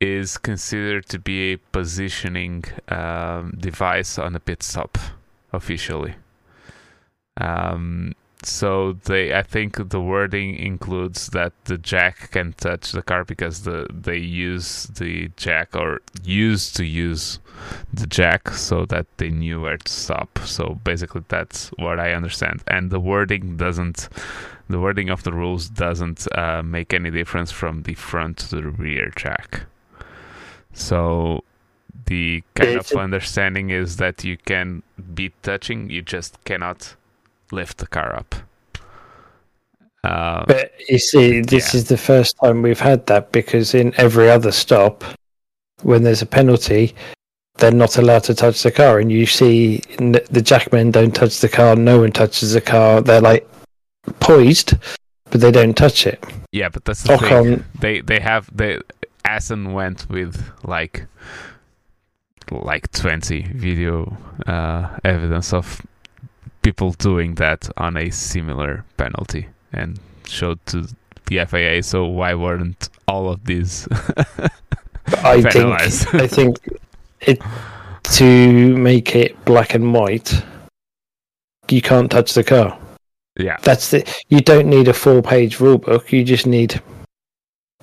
[0.00, 4.98] is considered to be a positioning um, device on a pit stop
[5.52, 6.14] officially.
[7.36, 8.14] Um,
[8.46, 13.62] so they, I think the wording includes that the jack can touch the car because
[13.62, 17.38] the they use the jack or used to use
[17.92, 20.38] the jack so that they knew where to stop.
[20.44, 22.62] So basically, that's what I understand.
[22.66, 24.08] And the wording doesn't,
[24.68, 28.68] the wording of the rules doesn't uh, make any difference from the front to the
[28.68, 29.66] rear jack.
[30.72, 31.44] So
[32.06, 34.82] the kind of understanding is that you can
[35.14, 36.96] be touching, you just cannot
[37.54, 38.34] lift the car up.
[40.02, 41.78] Uh, But you see, this Yeah.
[41.78, 45.02] is the first time we've had that because in every other stop,
[45.82, 46.94] when there's a penalty,
[47.58, 48.98] they're not allowed to touch the car.
[48.98, 53.00] And you see the jackmen don't touch the car, no one touches the car.
[53.00, 53.48] They're like
[54.20, 54.74] poised,
[55.30, 56.22] but they don't touch it.
[56.52, 57.28] yeah, but that's the thing.
[57.30, 58.78] Ocon, they they have they
[59.24, 61.06] Aston went with like
[62.50, 65.80] like 20 video uh, evidence of
[66.64, 70.88] people doing that on a similar penalty and showed to
[71.26, 73.86] the FIA so why weren't all of these
[75.06, 76.14] I think.
[76.14, 76.58] I think
[77.20, 77.40] it
[78.14, 80.42] to make it black and white,
[81.68, 82.78] you can't touch the car.
[83.38, 84.04] yeah That's the.
[84.28, 86.12] You don't need a four-page rule book.
[86.12, 86.80] You just need.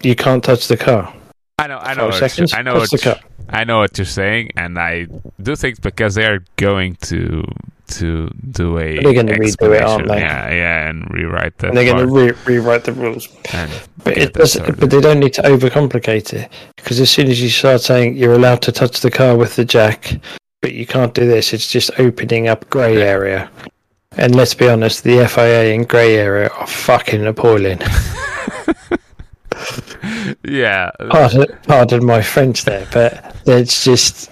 [0.02, 1.14] You can't touch the car.
[1.60, 2.54] I know I know what seconds.
[2.54, 3.20] I know what the car.
[3.50, 5.08] I know what you're saying and I
[5.42, 7.44] do think because they're going to
[7.92, 10.20] to do a They're gonna redo it, aren't they?
[10.20, 13.28] yeah yeah and rewrite that and they're going to re- rewrite the rules.
[14.04, 17.50] But it does, but they don't need to overcomplicate it because as soon as you
[17.50, 20.20] start saying you're allowed to touch the car with the jack,
[20.62, 23.50] but you can't do this, it's just opening up grey area.
[24.18, 27.80] And let's be honest, the FIA and grey area are fucking appalling.
[30.44, 34.32] yeah Pardon, pardon my French there, but it's just,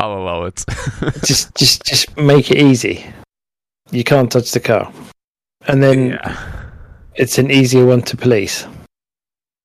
[0.00, 0.64] I'll allow it.
[1.26, 3.04] Just, just, just make it easy.
[3.90, 4.90] You can't touch the car,
[5.66, 6.70] and then yeah.
[7.16, 8.66] it's an easier one to police.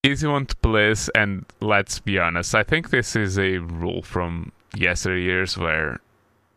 [0.03, 4.51] easy one to police and let's be honest i think this is a rule from
[4.75, 5.99] yesteryears where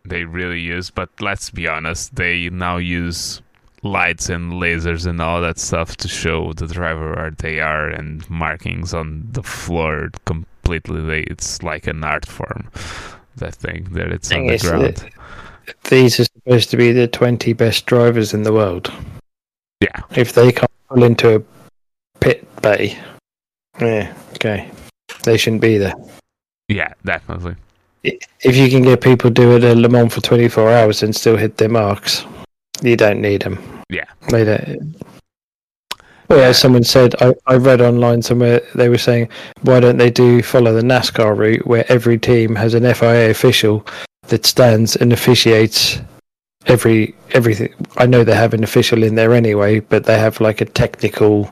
[0.04, 3.40] they really use but let's be honest they now use
[3.82, 8.28] lights and lasers and all that stuff to show the driver where they are and
[8.28, 11.00] markings on the floor completely.
[11.00, 12.68] They, it's like an art form
[13.38, 15.10] that thing that it's on Thing the ground
[15.90, 18.92] These are supposed to be the 20 best drivers in the world.
[19.82, 21.42] yeah If they can't pull into a
[22.20, 22.98] pit bay,
[23.80, 24.70] yeah, okay,
[25.24, 25.94] they shouldn't be there.
[26.68, 27.54] yeah definitely
[28.02, 31.56] If you can get people doing a Le Mans for 24 hours and still hit
[31.58, 32.24] their marks,
[32.82, 33.58] you don't need them.
[33.90, 34.04] Yeah.
[34.30, 34.94] They don't.
[36.28, 39.30] Well, as someone said, I, I read online somewhere they were saying,
[39.62, 43.86] why don't they do follow the NASCAR route where every team has an FIA official
[44.28, 46.00] that stands and officiates
[46.66, 47.72] every everything.
[47.96, 51.50] I know they have an official in there anyway, but they have like a technical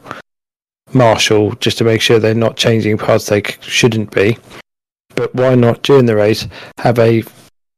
[0.93, 4.37] marshal just to make sure they're not changing parts they shouldn't be.
[5.15, 6.47] But why not during the race
[6.79, 7.23] have a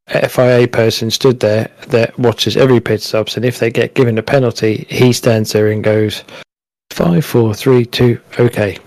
[0.09, 4.22] FIA person stood there that watches every pit stops, and if they get given a
[4.22, 6.24] penalty, he stands there and goes
[6.91, 8.78] five, four, three, two, okay,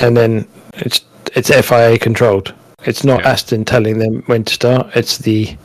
[0.00, 2.54] and then it's it's FIA controlled.
[2.84, 3.30] It's not Yeah.
[3.30, 4.90] Aston telling them when to start.
[4.96, 5.56] It's the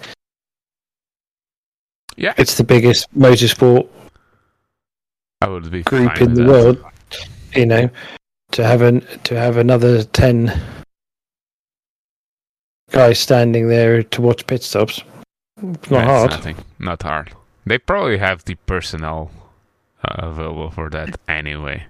[2.18, 3.88] Yeah, it's the biggest motorsport
[5.42, 6.50] I would be group in the that.
[6.50, 6.84] world.
[7.54, 7.90] You know,
[8.52, 10.52] to have an to have another ten
[12.92, 15.02] guys standing there to watch pit stops.
[15.58, 16.32] It's not That's hard.
[16.32, 16.58] Nothing.
[16.80, 17.32] Not hard.
[17.66, 19.32] They probably have the personnel
[20.10, 21.86] available for that anyway.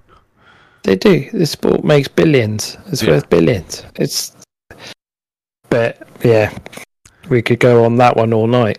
[0.84, 1.30] They do.
[1.32, 2.78] This sport makes billions.
[2.88, 3.12] It's Yeah.
[3.12, 3.84] worth billions.
[3.96, 4.36] It's.
[5.70, 6.56] But yeah,
[7.30, 8.78] we could go on that one all night.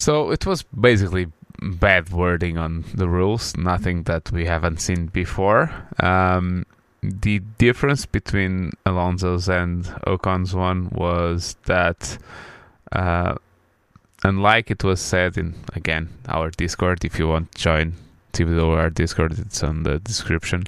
[0.00, 1.28] So it was basically
[1.62, 5.70] bad wording on the rules, nothing that we haven't seen before.
[6.00, 6.66] Um,
[7.02, 12.18] the difference between Alonso's and Ocon's one was that,
[12.92, 13.34] uh,
[14.24, 17.92] unlike it was said in again our Discord, if you want to join
[18.32, 20.64] TWR Discord, it's on the description.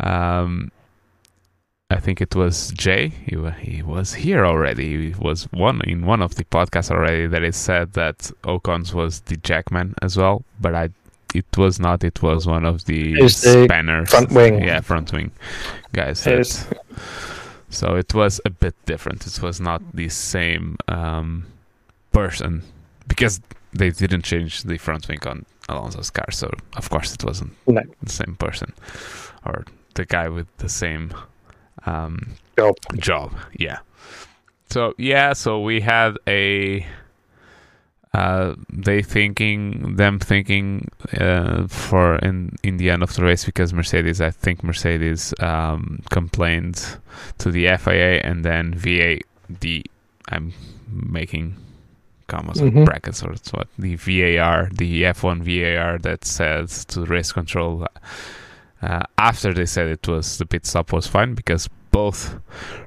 [0.00, 0.72] Um,
[1.88, 3.08] I think it was Jay.
[3.08, 5.12] He, he was here already.
[5.12, 9.20] He was one in one of the podcasts already that it said that Ocon's was
[9.20, 10.88] the Jackman as well, but I
[11.34, 12.02] it was not.
[12.02, 14.62] It was one of the the spanners, front wing.
[14.64, 15.30] Yeah, front wing
[15.92, 16.24] guys.
[16.24, 16.36] That-
[17.68, 19.26] so it was a bit different.
[19.26, 21.46] It was not the same um,
[22.12, 22.62] person
[23.08, 23.40] because
[23.72, 26.30] they didn't change the front wing on Alonso's car.
[26.30, 27.82] So of course it wasn't No.
[28.02, 28.72] the same person
[29.44, 31.12] or the guy with the same
[31.86, 32.74] um, Job.
[32.96, 33.32] job.
[33.58, 33.78] Yeah.
[34.70, 36.84] So yeah, so we had a
[38.14, 40.88] uh, they thinking them thinking
[41.20, 46.00] uh, for in in the end of the race because Mercedes, I think Mercedes um,
[46.10, 46.98] complained
[47.38, 49.18] to the FIA and then VA
[49.60, 49.84] the
[50.30, 50.52] I'm
[50.90, 51.56] making
[52.26, 52.84] commas or Mhm.
[52.84, 57.86] brackets or it's what the VAR the F1 VAR that says to race control
[58.82, 62.38] uh, after they said it was the pit stop was fine because both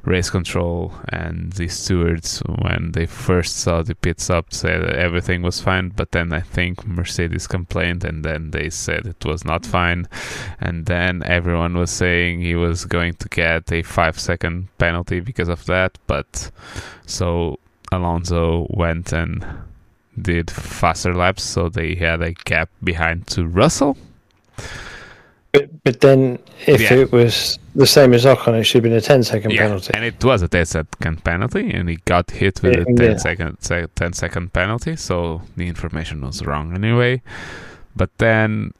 [0.03, 5.41] race control and the stewards when they first saw the pit stop said that everything
[5.41, 9.65] was fine but then i think mercedes complained and then they said it was not
[9.65, 10.07] fine
[10.59, 15.49] and then everyone was saying he was going to get a five second penalty because
[15.49, 16.51] of that but
[17.07, 17.57] so
[17.91, 19.45] alonso went and
[20.21, 23.97] did faster laps so they had a gap behind to russell
[25.51, 26.37] But, but then,
[26.67, 26.93] if Yeah.
[26.93, 29.91] it was the same as Ocon, it should have been a 10 second Yeah, penalty.
[29.95, 33.07] and it was a 10 second penalty, and he got hit with a Yeah.
[33.07, 37.23] 10 second, se- 10 second penalty, so the information was wrong anyway.
[37.95, 38.73] But then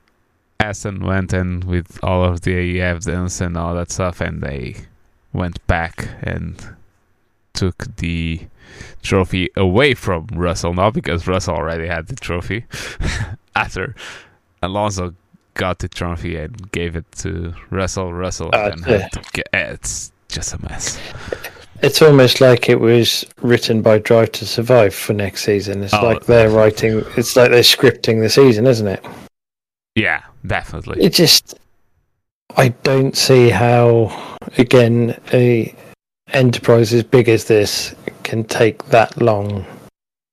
[0.59, 4.75] Aston went in with all of the evidence and all that stuff, and they
[5.33, 6.53] went back and
[7.53, 8.41] took the
[9.03, 12.65] trophy away from Russell now because Russell already had the trophy
[13.55, 13.95] after
[14.61, 15.13] Alonso
[15.55, 18.13] got the trophy and gave it to Russell.
[18.13, 18.97] Russell Uh, yeah.
[18.97, 20.99] had to get it's just a mess.
[21.81, 25.81] It's almost like it was written by Drive to Survive for next season.
[25.83, 26.03] It's Oh.
[26.03, 29.03] like they're writing, it's like they're scripting the season, isn't it?
[29.95, 31.01] Yeah, definitely.
[31.01, 31.57] It just,
[32.57, 34.11] I don't see how,
[34.57, 35.73] again, a
[36.33, 37.95] enterprise as big as this
[38.29, 39.65] can take that long.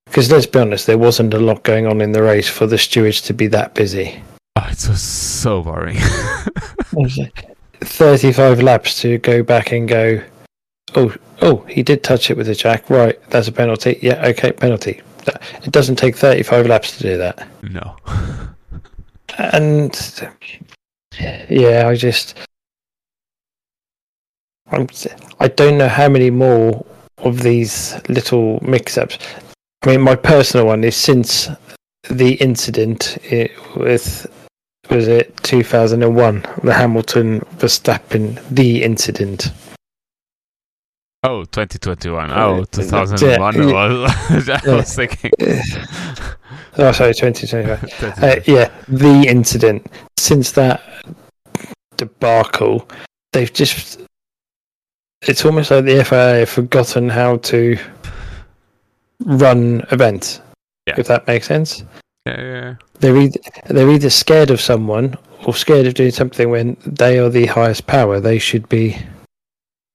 [0.04, 2.76] Because let's be honest, there wasn't a lot going on in the race for the
[2.76, 4.22] stewards to be that busy.
[4.56, 5.96] Oh, it was so boring.
[7.80, 10.22] 35 laps to go back and go,
[10.94, 12.88] oh, oh, he did touch it with the jack.
[12.90, 13.98] Right, that's a penalty.
[14.02, 15.00] Yeah, okay, penalty.
[15.64, 17.48] It doesn't take 35 laps to do that.
[17.62, 17.96] no.
[19.38, 20.22] And
[21.48, 22.38] yeah, I just,
[24.70, 24.86] I'm,
[25.40, 26.86] I don't know how many more
[27.18, 29.18] of these little mix-ups.
[29.82, 31.48] I mean, my personal one is since
[32.10, 34.26] the incident it, with
[34.90, 39.50] was it 2001, the Hamilton Verstappen the incident.
[41.22, 42.30] Oh, 2021.
[42.30, 44.06] Uh, Oh, 2001 yeah.
[44.54, 44.76] I yeah.
[44.76, 45.30] was thinking.
[46.78, 47.82] Oh, sorry, 2025.
[48.22, 48.42] Uh, 2021.
[48.46, 49.90] yeah, the incident.
[50.18, 50.82] Since that
[51.96, 52.86] debacle,
[53.32, 54.00] they've just.
[55.26, 57.78] It's almost like the FIA have forgotten how to
[59.24, 60.40] run events.
[60.86, 60.94] Yeah.
[60.98, 61.82] If that makes sense,
[62.26, 62.74] yeah, yeah.
[63.00, 67.28] they're either they're either scared of someone or scared of doing something when they are
[67.28, 68.20] the highest power.
[68.20, 68.96] They should be.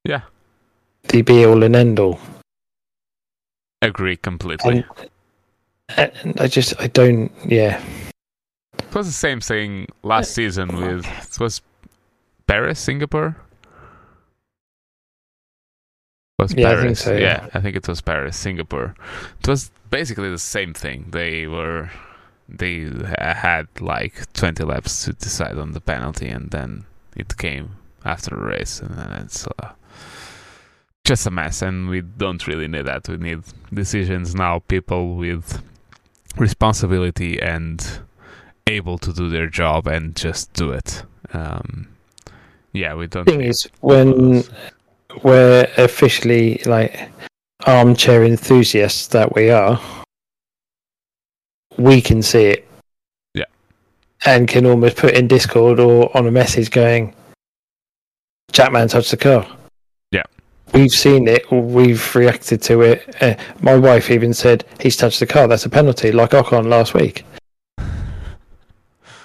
[0.03, 0.21] Yeah.
[1.07, 2.19] The be all and end all.
[3.82, 4.86] Agree completely.
[5.95, 7.82] And, and I just I don't yeah.
[8.77, 11.05] It was the same thing last season with.
[11.05, 11.61] It was
[12.47, 13.38] Perez, Singapore?
[16.41, 16.99] Was Yeah, I think Perez.
[16.99, 17.47] so, yeah.
[17.53, 18.95] I think it was Perez, Singapore.
[19.39, 21.07] It was basically the same thing.
[21.11, 21.91] They were
[22.49, 26.85] they had like 20 laps to decide on the penalty, and then
[27.15, 29.69] it came after the race, and then it's uh,
[31.03, 33.07] just a mess, and we don't really need that.
[33.07, 35.61] We need decisions now, people with
[36.37, 38.01] responsibility and
[38.67, 41.03] able to do their job and just do it.
[41.33, 41.89] Um,
[42.73, 43.25] yeah, we don't.
[43.25, 44.43] Thing is, when
[45.24, 47.09] we're officially like
[47.66, 49.80] armchair enthusiasts that we are,
[51.78, 52.68] we can see it.
[53.34, 53.45] Yeah.
[54.26, 57.14] And can almost put in Discord or on a message going,
[58.51, 59.47] Jackman touched the car.
[60.12, 60.24] Yeah.
[60.74, 63.16] We've seen it, we've reacted to it.
[63.22, 66.93] Uh, my wife even said, he's touched the car, that's a penalty, like Ocon last
[66.93, 67.26] week.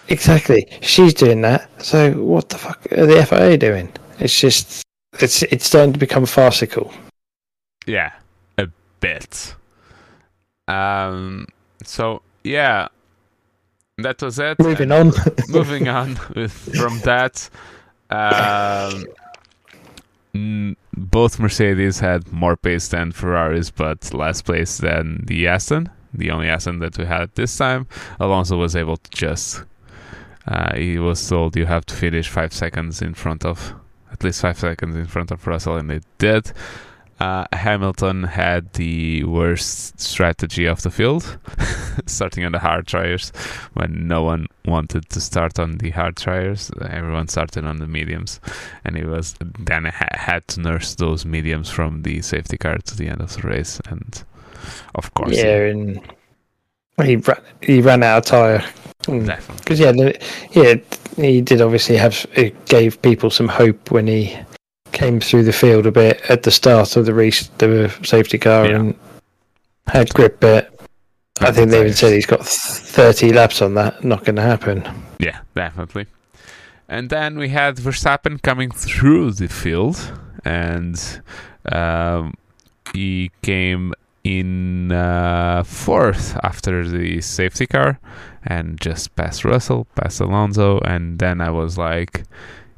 [0.09, 0.69] Exactly.
[0.83, 1.69] She's doing that.
[1.83, 3.93] So what the fuck are the FIA doing?
[4.21, 4.86] It's just
[5.23, 6.93] it's it's starting to become farcical.
[7.87, 8.13] Yeah,
[8.59, 8.69] a
[9.01, 9.55] bit.
[10.69, 11.47] Um.
[11.85, 12.89] So yeah,
[13.99, 14.59] that was it.
[14.59, 15.13] Moving on.
[15.49, 17.49] moving on with, from that.
[18.11, 19.07] Um,
[20.35, 25.89] n- both Mercedes had more pace than Ferraris, but less pace than the Aston.
[26.13, 27.87] The only Aston that we had this time.
[28.21, 29.65] Alonso was able to just.
[30.47, 33.75] Uh, he was told you have to finish five seconds in front of,
[34.17, 36.53] at least five seconds in front of Russell, and it did.
[37.19, 41.39] Uh, Hamilton had the worst strategy of the field,
[42.07, 43.31] starting on the hard tires
[43.75, 46.71] when no one wanted to start on the hard tires.
[46.81, 48.41] Everyone started on the mediums,
[48.85, 52.97] and he was then ha- had to nurse those mediums from the safety car to
[52.97, 53.81] the end of the race.
[53.89, 54.23] And
[54.95, 56.01] of course, yeah, and
[57.05, 58.65] he ran, he ran out of tire.
[59.07, 60.19] Because yeah, the-
[60.53, 60.75] yeah,
[61.23, 64.37] he did obviously have it gave people some hope when he
[64.93, 68.67] came through the field a bit at the start of the race, the safety car,
[68.67, 68.77] Yeah.
[68.77, 68.95] and
[69.87, 70.73] had grip bit.
[71.41, 74.03] I think they even said he's got 30 laps on that.
[74.03, 74.83] Not going to happen.
[75.19, 76.07] Yeah, definitely.
[76.89, 80.13] And then we had Verstappen coming through the field,
[80.45, 81.21] and
[81.71, 82.33] um,
[82.95, 83.93] he came
[84.27, 87.99] in uh, fourth after the safety car,
[88.45, 92.25] and just passed Russell, passed Alonso, and then I was like,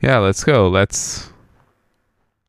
[0.02, 1.32] "Yeah, let's go, let's."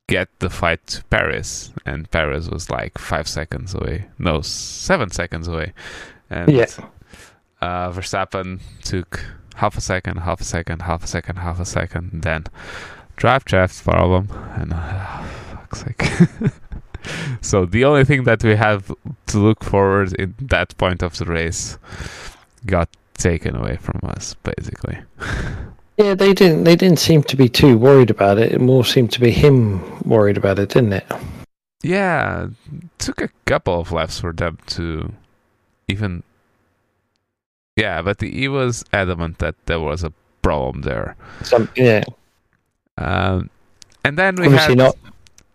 [0.07, 4.07] Get the fight to Perez, and Perez was like five seconds away.
[4.17, 5.71] No, seven seconds away,
[6.31, 6.65] and Yeah.
[7.61, 9.23] uh, Verstappen took
[9.53, 12.45] half a second, half a second, half a second, half a second, then
[13.17, 15.21] drive shaft problem, and uh,
[15.53, 16.01] fuck's sake.
[17.41, 18.91] so the only thing that we have
[19.27, 21.77] to look forward in that point of the race
[22.65, 24.97] got taken away from us, basically.
[25.97, 26.63] Yeah, they didn't.
[26.63, 28.53] They didn't seem to be too worried about it.
[28.53, 31.05] It more seemed to be him worried about it, didn't it?
[31.83, 32.47] Yeah,
[32.97, 35.11] took a couple of laps for them to
[35.87, 36.23] even.
[37.75, 41.15] Yeah, but he was adamant that there was a problem there.
[41.43, 42.03] Some, yeah,
[42.97, 43.49] Um,
[44.03, 44.97] and then we obviously had not.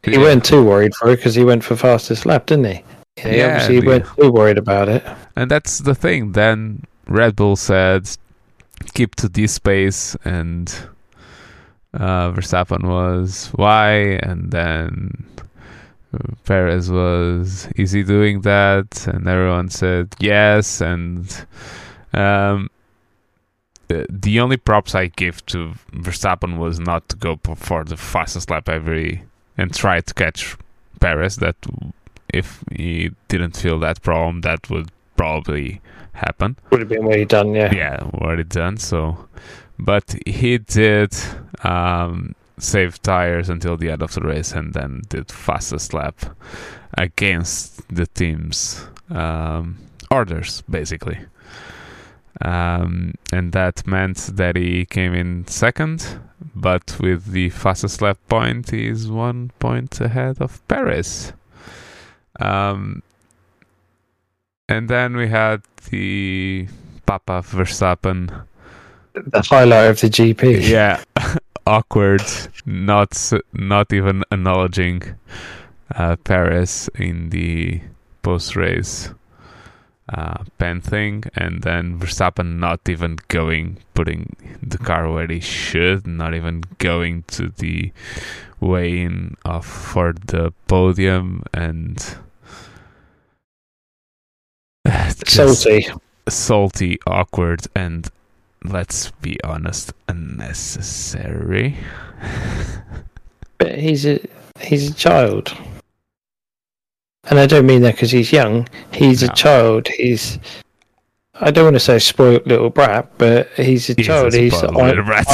[0.05, 0.19] He Yeah.
[0.19, 2.83] weren't too worried for it because he went for fastest lap, didn't he?
[3.17, 5.05] Yeah, Yeah, obviously he the- weren't too worried about it.
[5.37, 6.33] And that's the thing.
[6.33, 8.09] Then Red Bull said,
[8.93, 10.69] keep to this pace, and
[11.95, 14.19] uh, Verstappen was, why?
[14.23, 15.25] And then
[16.13, 19.07] uh, Perez was, is he doing that?
[19.07, 20.81] And everyone said, yes.
[20.81, 21.47] And
[22.13, 22.69] um,
[23.89, 28.51] the, the only props I give to Verstappen was not to go for the fastest
[28.51, 29.23] lap every
[29.57, 30.57] and try to catch
[31.01, 31.37] Perez.
[31.37, 31.57] That
[32.33, 35.81] if he didn't feel that problem, that would probably
[36.13, 36.57] happen.
[36.71, 37.73] Would have been way done, yeah.
[37.75, 38.77] Yeah, already done.
[38.79, 39.29] So,
[39.79, 41.15] but he did
[41.63, 46.37] um, save tires until the end of the race, and then did fastest lap
[46.97, 49.79] against the team's um,
[50.11, 51.19] orders, basically.
[52.43, 56.19] Um, and that meant that he came in second,
[56.55, 61.33] but with the fastest lap point, he's one point ahead of Perez.
[62.41, 63.03] Um,
[64.69, 66.69] and then we had the
[67.07, 68.45] Papa Verstappen.
[69.13, 70.69] The highlight of the GP.
[70.69, 71.05] Yeah,
[71.67, 72.23] awkward,
[72.67, 75.03] not not even acknowledging
[75.95, 77.81] uh, Perez in the
[78.23, 79.11] post race
[80.09, 86.07] uh, pen thing, and then Verstappen not even going, putting the car where he should,
[86.07, 87.93] not even going to the
[88.61, 92.17] weigh in of for the podium, and
[95.27, 95.87] Salty.
[96.29, 98.09] salty, awkward, and
[98.63, 101.77] let's be honest, unnecessary.
[103.59, 104.19] But he's a
[104.61, 105.57] he's a child,
[107.31, 108.69] and I don't mean that because he's young.
[108.93, 109.29] He's No.
[109.29, 109.89] a child.
[109.89, 110.39] He's
[111.41, 114.33] I don't want to say spoiled little brat, but he's a He's child.
[114.35, 115.27] a he's I, little brat.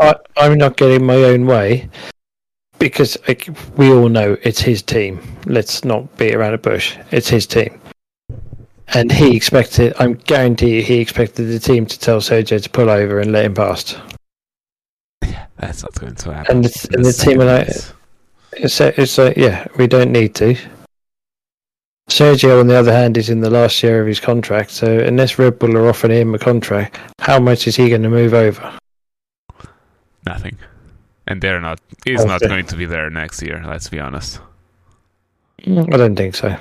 [0.00, 1.88] I, I'm not getting my own way,
[2.80, 5.20] because like, we all know it's his team.
[5.46, 6.96] Let's not beat around the bush.
[7.12, 7.80] It's his team.
[8.88, 12.90] And he expected, I'm guarantee you, he expected the team to tell Sergio to pull
[12.90, 13.98] over and let him past.
[15.58, 16.56] That's not going to happen.
[16.56, 17.68] And the, and the team are like,
[18.52, 20.56] it's, it's like, yeah, we don't need to.
[22.10, 24.70] Sergio, on the other hand, is in the last year of his contract.
[24.70, 28.10] So unless Red Bull are offering him a contract, how much is he going to
[28.10, 28.78] move over?
[30.26, 30.58] Nothing.
[31.26, 31.80] And they're not.
[32.04, 33.62] He's oh, not going to be there next year.
[33.66, 34.40] Let's be honest.
[35.64, 36.56] I don't think so.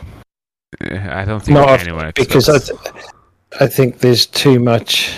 [0.80, 2.80] Eh, I don't think Not anyone because I, th-
[3.60, 5.18] I think there's too much.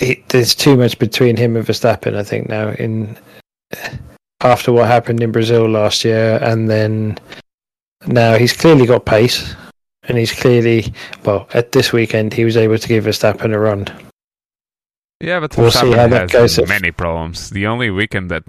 [0.00, 2.16] It, there's too much between him and Verstappen.
[2.16, 3.16] I think now in
[4.42, 7.18] after what happened in Brazil last year, and then
[8.06, 9.54] now he's clearly got pace,
[10.04, 10.92] and he's clearly
[11.24, 13.86] well at this weekend he was able to give Verstappen a run.
[15.20, 17.50] Yeah, but We'll see Verstappen how that goes if- many problems.
[17.50, 18.44] The only weekend that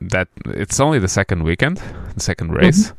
[0.00, 2.20] that it's only the second weekend, the Mm-hmm.
[2.20, 2.92] second race,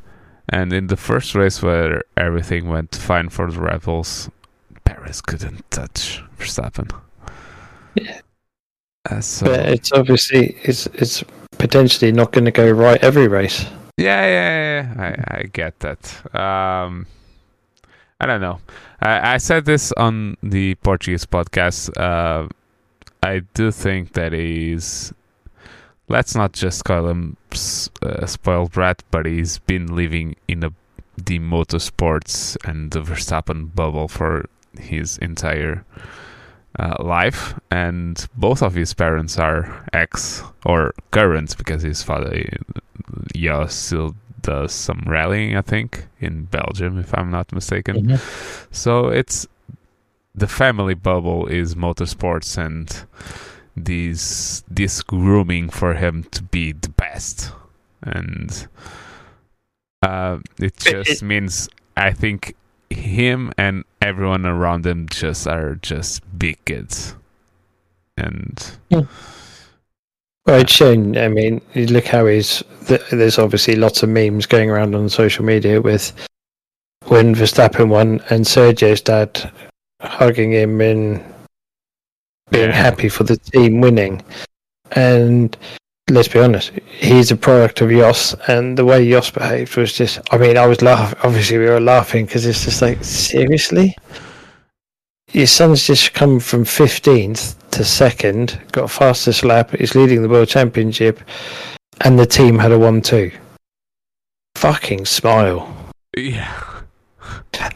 [0.50, 4.30] and in the first race where everything went fine for the Red Bulls,
[4.86, 6.90] Perez couldn't touch Verstappen.
[7.96, 8.20] Yeah.
[9.10, 11.24] Uh, so But it's obviously it's it's
[11.58, 13.66] potentially not going to go right every race.
[13.98, 15.04] Yeah, yeah, yeah.
[15.30, 16.36] I, I get that.
[16.36, 17.06] Um,
[18.20, 18.60] I don't know.
[19.02, 21.96] I, I said this on the Portuguese podcast.
[21.98, 22.48] Uh,
[23.22, 25.14] I do think that he's.
[26.10, 27.38] Let's not just call him
[28.02, 30.72] a spoiled brat, but he's been living in a,
[31.18, 34.46] the motorsports and the Verstappen bubble for
[34.78, 35.86] his entire
[36.80, 37.54] uh, life.
[37.72, 42.46] And both of his parents are ex or current because his father
[43.36, 48.10] yeah, still does some rallying, I think, in Belgium, if I'm not mistaken.
[48.72, 49.48] So it's
[50.36, 53.06] the family bubble is motorsports and
[53.76, 57.52] these this grooming for him to be the best,
[58.02, 58.68] and
[60.02, 62.56] uh, it just it- means I think
[62.98, 67.16] him and everyone around him just are just big kids,
[68.18, 71.18] and Well, it's shown.
[71.18, 72.62] I mean, you look how he's.
[73.12, 76.12] There's obviously lots of memes going around on social media with
[77.06, 79.52] when Verstappen won and Sergio's dad
[80.02, 81.24] hugging him and
[82.52, 82.76] being Yeah.
[82.76, 84.22] happy for the team winning.
[84.92, 85.56] And
[86.10, 90.20] let's be honest, he's a product of Jos, and the way Jos behaved was just.
[90.32, 91.20] I mean, I was laughing.
[91.24, 93.96] Obviously, we were laughing because it's just like, seriously?
[95.32, 100.48] Your son's just come from 15th to second, got fastest lap, he's leading the world
[100.48, 101.20] championship,
[102.02, 103.32] and the team had a 1 2.
[104.56, 105.92] Fucking smile.
[106.16, 106.54] yeah,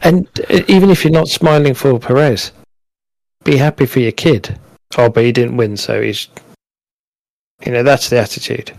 [0.02, 2.52] And uh, even if you're not smiling for Perez,
[3.42, 4.56] be happy for your kid.
[4.96, 6.28] Oh, but he didn't win, so he's.
[7.64, 8.72] You know, that's the attitude.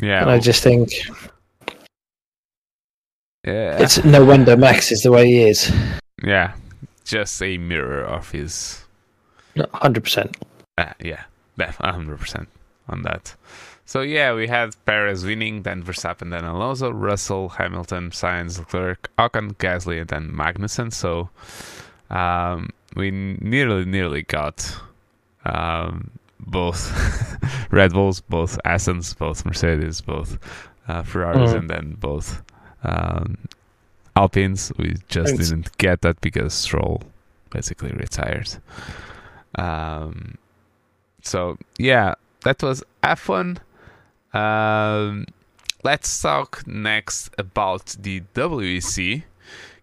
[0.00, 0.90] yeah, And I just think
[3.44, 3.78] yeah.
[3.82, 5.72] it's no wonder Max is the way he is.
[6.22, 6.54] Yeah,
[7.04, 8.84] just a mirror of his.
[9.56, 10.34] 100%.
[10.78, 11.24] Uh, yeah,
[11.80, 12.48] hundred percent
[12.88, 13.34] on that.
[13.84, 19.54] So yeah, we had Perez winning, then Verstappen, then Alonso, Russell, Hamilton, Sainz, Leclerc, Ocon,
[19.56, 20.92] Gasly, and then Magnussen.
[20.92, 21.30] So
[22.10, 24.76] um, we nearly, nearly got
[25.46, 26.10] um,
[26.40, 26.90] both
[27.72, 30.38] Red Bulls, both Astons, both Mercedes, both
[30.88, 31.58] uh, Ferraris, Mm.
[31.58, 32.42] and then both
[32.84, 33.36] um,
[34.16, 34.72] Alpines.
[34.78, 35.50] We just Thanks.
[35.50, 37.02] didn't get that because Stroll
[37.50, 38.48] basically retired.
[39.54, 40.36] Um,
[41.22, 42.14] so yeah,
[42.44, 43.58] that was F1.
[44.32, 45.26] Um,
[45.82, 49.22] let's talk next about the WEC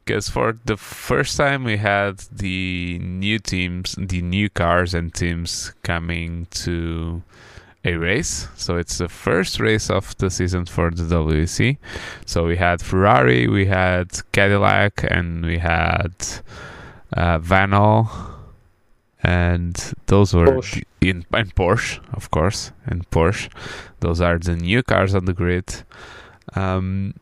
[0.05, 5.73] because for the first time we had the new teams, the new cars and teams
[5.81, 7.23] coming to
[7.83, 8.47] a race.
[8.55, 11.77] So it's the first race of the season for the WEC.
[12.25, 16.13] So we had Ferrari, we had Cadillac, and we had
[17.13, 18.09] uh, Vanwall,
[19.23, 19.75] and
[20.05, 20.83] those were Porsche.
[21.01, 23.49] in and Porsche, of course, and Porsche.
[24.01, 25.83] Those are the new cars on the grid.
[26.55, 27.15] Um,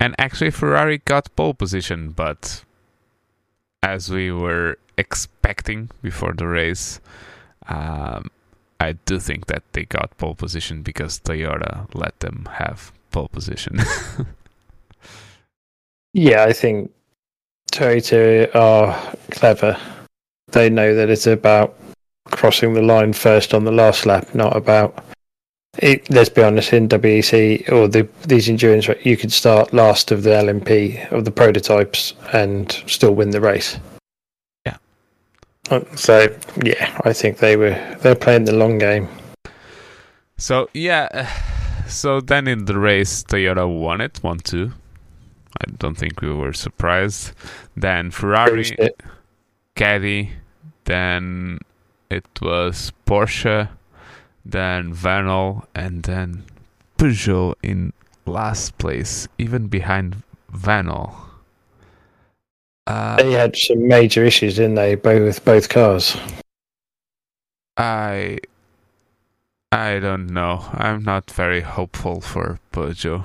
[0.00, 2.64] and actually, Ferrari got pole position, but
[3.82, 7.00] as we were expecting before the race,
[7.68, 8.30] um,
[8.80, 13.80] I do think that they got pole position because Toyota let them have pole position.
[16.14, 16.92] Yeah, I think
[17.72, 19.76] Toyota are clever.
[20.52, 21.76] They know that it's about
[22.26, 25.04] crossing the line first on the last lap, not about.
[25.78, 30.22] It, let's be honest, in WEC or the, these endurance, you could start last of
[30.22, 33.78] the LMP of the prototypes and still win the race.
[34.64, 34.76] Yeah.
[35.70, 36.28] Uh, So
[36.62, 39.08] yeah, I think they were they're playing the long game.
[40.36, 41.26] So yeah, uh,
[41.88, 44.72] so then in the race, Toyota won it, one two.
[45.60, 47.32] I don't think we were surprised.
[47.76, 48.76] Then Ferrari,
[49.76, 50.30] Caddy,
[50.84, 51.58] then
[52.10, 53.68] it was Porsche,
[54.44, 56.44] then Vanwall, and then
[56.98, 57.92] Peugeot in
[58.26, 60.22] last place, even behind
[60.52, 61.14] Vanwall.
[62.86, 64.94] Uh, They had some major issues, didn't they?
[64.94, 66.16] Both with both cars.
[67.76, 68.38] I
[69.72, 70.64] I don't know.
[70.72, 73.24] I'm not very hopeful for Peugeot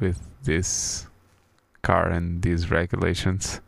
[0.00, 1.06] with this
[1.82, 3.60] car and these regulations.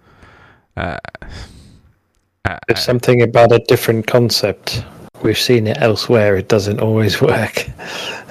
[0.77, 0.97] Uh,
[2.45, 4.83] I- It's something about a different concept.
[5.23, 6.37] We've seen it elsewhere.
[6.37, 7.69] It doesn't always work.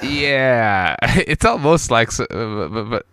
[0.02, 2.26] yeah, it's almost like, uh,
[2.68, 3.06] but, but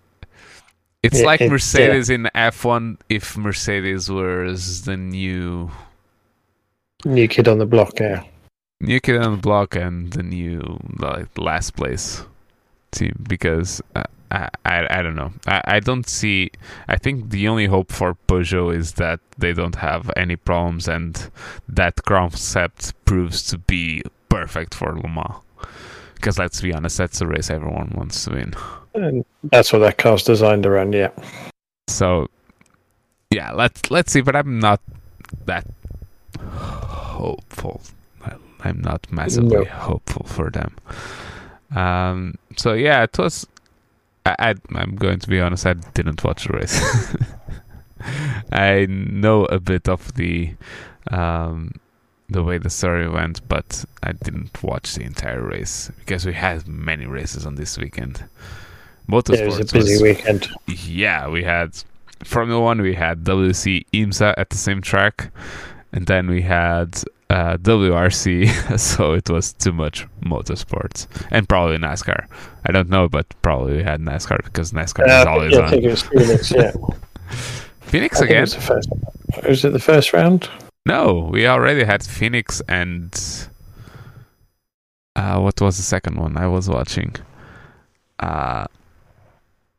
[1.04, 5.70] it's Yeah, like it- Mercedes in F1 if Mercedes was the new
[7.06, 8.24] New kid on the block, yeah.
[8.82, 12.24] new kid on the block and the new like last place
[12.92, 15.32] team because uh, I, I I don't know.
[15.48, 16.52] I, I don't see
[16.88, 21.30] I think the only hope for Peugeot is that they don't have any problems and
[21.70, 25.36] that concept proves to be perfect for Le Mans.
[26.16, 28.54] Because let's be honest that's a race everyone wants to win.
[28.96, 31.12] And that's what that car's designed around, yeah.
[31.88, 32.28] so
[33.32, 34.82] yeah let's let's see but I'm not
[35.46, 35.66] that
[36.42, 37.82] hopeful.
[38.64, 39.66] I'm not massively No.
[39.66, 40.76] hopeful for them.
[41.76, 43.46] Um so yeah it was
[44.26, 47.16] I, I I'm going to be honest I didn't watch the race
[48.52, 50.56] I know a bit of the
[51.12, 51.74] um
[52.30, 56.68] the way the story went but I didn't watch the entire race because we had
[56.68, 58.24] many races on this weekend
[59.10, 60.50] Motorsports Yeah, it was a busy was weekend.
[60.68, 61.76] yeah, we had
[62.24, 65.32] Formula One, we had WEC IMSA at the same track,
[65.92, 72.28] and then we had uh, WRC, so it was too much motorsports, and probably NASCAR.
[72.66, 75.70] I don't know, but probably we had NASCAR because NASCAR is always yeah, I on.
[75.70, 76.72] think it was Phoenix, yeah.
[77.82, 78.42] Phoenix I again?
[78.42, 78.90] was first.
[79.48, 80.50] Was it the first round?
[80.86, 83.12] No, we already had Phoenix and
[85.16, 87.16] uh, what was the second one I was watching?
[88.20, 88.66] Uh,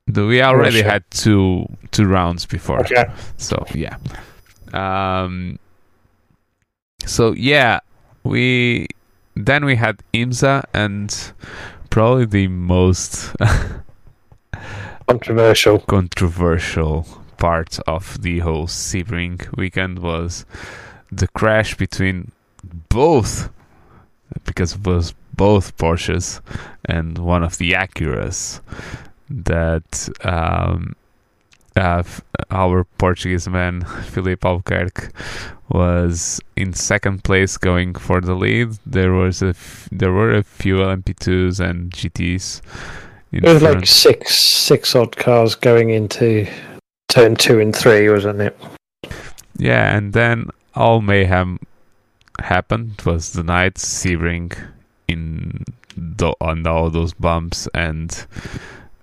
[0.07, 0.91] the, we already sure.
[0.91, 2.81] had two two rounds before.
[2.81, 3.07] Okay.
[3.37, 3.97] So yeah.
[4.73, 5.59] Um
[7.07, 7.81] so yeah,
[8.25, 8.89] we
[9.35, 11.33] then we had IMSA and
[11.91, 13.35] probably the most
[15.09, 15.79] Controversial.
[15.81, 20.45] controversial part of the whole Sebring weekend was
[21.13, 22.33] the crash between
[22.89, 23.51] both
[24.45, 26.41] because it was both Porsches
[26.85, 28.61] and one of the Acuras
[29.29, 30.97] that um,
[31.77, 32.03] uh,
[32.51, 35.09] our Portuguese man Filipe Albuquerque
[35.69, 38.69] was in second place going for the lead.
[38.87, 42.61] There was a f- there were a few LMP2s and GTs
[43.33, 43.77] in It was front.
[43.81, 46.47] like six six odd cars going into
[47.09, 48.57] turn two and three, wasn't it?
[49.59, 51.59] Yeah, and then all mayhem
[52.41, 52.95] happened.
[52.99, 54.57] It was the night Sebring
[55.09, 55.65] in
[55.97, 58.27] the, on all those bumps, and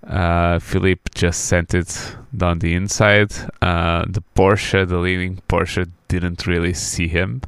[0.07, 3.31] uh, Filipe just sent it down the inside.
[3.61, 7.41] Uh, the Porsche, the leading Porsche, didn't really see him,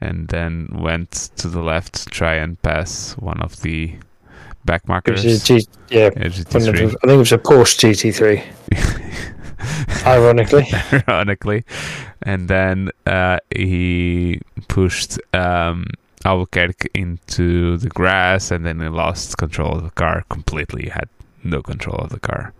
[0.00, 3.98] and then went to the left to try and pass one of the It
[4.66, 5.24] backmarkers.
[5.24, 6.86] was a G, yeah, Yeah, one of the- GT3.
[6.86, 8.42] I think it was a Porsche GT3.
[10.06, 10.66] Ironically,
[11.08, 11.64] ironically.
[12.22, 15.86] And then uh, he pushed um,
[16.24, 20.84] Albuquerque into the grass, and then he lost control of the car completely.
[20.84, 21.08] He had
[21.44, 22.52] no control of the car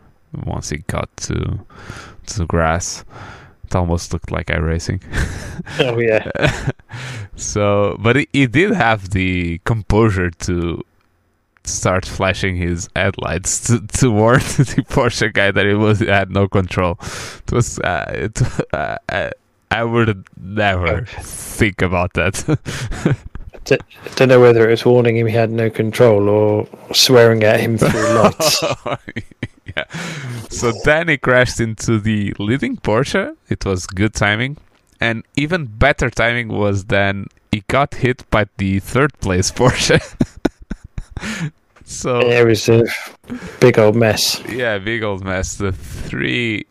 [0.45, 1.61] once he got to
[2.27, 3.05] to the grass.
[3.65, 5.03] It almost looked like iRacing.
[5.81, 6.71] oh yeah,
[7.37, 10.83] so, but he, did have the composure to
[11.65, 16.49] start flashing his headlights to, to warn the Porsche guy that he was had no
[16.49, 16.99] control.
[17.03, 18.41] It was uh, it,
[18.73, 19.33] uh, I,
[19.71, 23.19] I would never think about that.
[23.73, 27.61] I don't know whether it was warning him he had no control or swearing at
[27.61, 28.63] him through lights.
[29.77, 29.85] yeah.
[30.51, 33.37] So then he crashed into the leading Porsche.
[33.49, 34.57] It was good timing.
[35.01, 40.01] And even better timing was then he got hit by the third place Porsche.
[41.85, 42.85] so Yeah, it was a
[43.61, 44.43] big old mess.
[44.49, 45.57] yeah, big old mess.
[45.57, 46.67] The three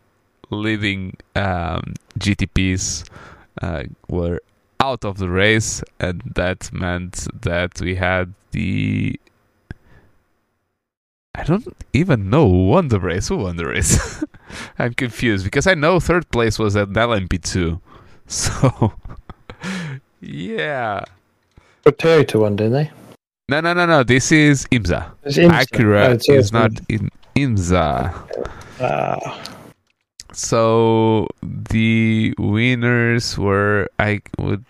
[0.50, 3.08] leading um, GTPs
[3.62, 4.42] uh, were
[4.80, 9.20] out of the race, and that meant that we had the.
[11.36, 13.28] I don't even know who won the race.
[13.28, 14.24] Who won the race?
[14.80, 17.80] I'm confused because I know third place was at LMP2.
[18.30, 18.92] So,
[20.20, 21.06] yeah.
[21.86, 22.92] But Toyota won, didn't they?
[23.48, 24.04] No, no, no, no.
[24.04, 25.10] This is IMSA.
[25.24, 25.48] It's IMSA.
[25.48, 28.14] Oh, Acura it's is not in IMSA.
[28.82, 29.57] Ah,
[30.38, 33.90] So the winners were.
[33.98, 34.66] I would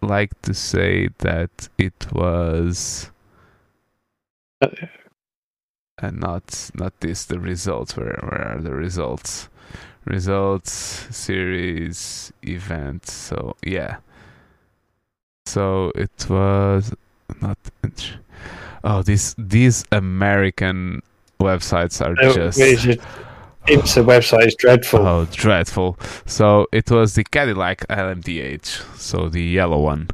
[0.00, 3.10] like to say that it was.
[4.62, 4.68] Uh,
[6.12, 9.48] not not this the results where where are the results
[10.04, 10.72] results
[11.10, 13.96] series event so yeah
[15.46, 16.94] so it was
[17.40, 17.58] not
[18.84, 21.02] oh these these american
[21.40, 22.58] websites are no, just-
[23.68, 25.00] IMSA website is dreadful.
[25.06, 28.66] oh dreadful so it was the cadillac lmdh
[28.98, 30.08] so the yellow one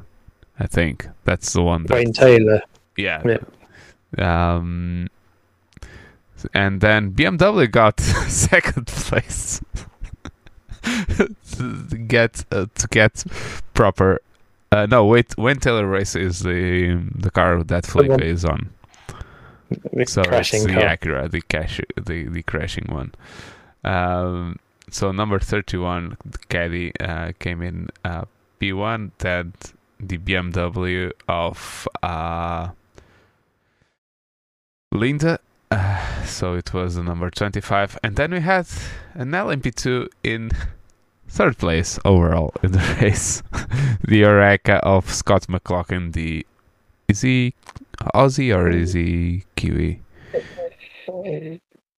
[0.59, 2.61] i think that's the one that Wayne Taylor.
[2.97, 3.23] yeah.
[3.25, 3.39] Yeah.
[4.19, 5.09] Um,
[6.53, 7.99] and then BMW got
[8.29, 9.61] second place
[10.85, 13.25] to get uh, to get
[13.73, 14.21] proper.
[14.71, 15.37] Uh, no, wait.
[15.39, 18.71] Wayne Taylor Race is the the car that Filipe is on,
[19.93, 20.97] The so crashing it's the car.
[20.97, 23.13] Acura, the cash, the the crashing one.
[23.85, 24.59] Um,
[24.91, 28.25] so number thirty-one, the Caddy uh, came in uh,
[28.61, 29.11] P1.
[29.19, 29.53] Then
[30.01, 32.69] the BMW of uh,
[34.93, 35.39] Linde.
[35.71, 38.67] Uh, so it was the number twenty-five, and then we had
[39.15, 40.51] an LMP2 in
[41.29, 43.43] third place overall in the race.
[44.07, 46.13] the Oreca of Scott McLaughlin.
[46.13, 46.47] The
[47.09, 47.55] is he
[48.15, 50.01] Aussie or is he Kiwi?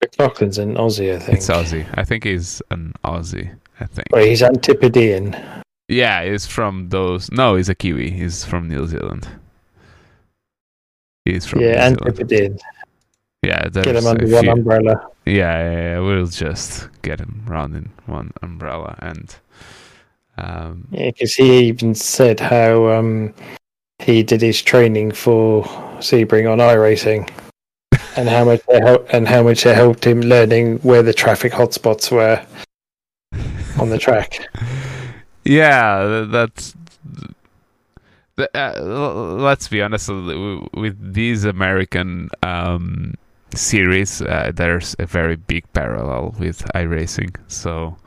[0.03, 1.37] McLaughlin's an Aussie, I think.
[1.37, 1.85] It's Aussie.
[1.95, 3.55] I think he's an Aussie.
[3.79, 4.07] I think.
[4.11, 5.35] Well, he's Antipodean.
[5.87, 7.31] Yeah, he's from those.
[7.31, 8.11] No, he's a Kiwi.
[8.11, 9.27] He's from New Zealand.
[11.25, 12.01] He's from yeah, New Zealand.
[12.07, 12.59] Antipodean.
[13.43, 15.07] Yeah, Get him under one few- umbrella.
[15.25, 19.35] Yeah, yeah, yeah, we'll just get him round in one umbrella and.
[20.37, 23.33] Um, Yeah, because he even said how um,
[23.99, 25.63] he did his training for
[25.99, 27.29] Sebring on iRacing,
[28.15, 31.51] and how much it hel- and how much it helped him learning where the traffic
[31.53, 32.45] hotspots were
[33.79, 34.39] on the track.
[35.43, 36.73] yeah, th- that's.
[38.37, 38.79] th- Uh,
[39.41, 40.09] let's be honest
[40.73, 43.15] with these American um,
[43.55, 44.21] series.
[44.21, 47.97] Uh, there's a very big parallel with iRacing, so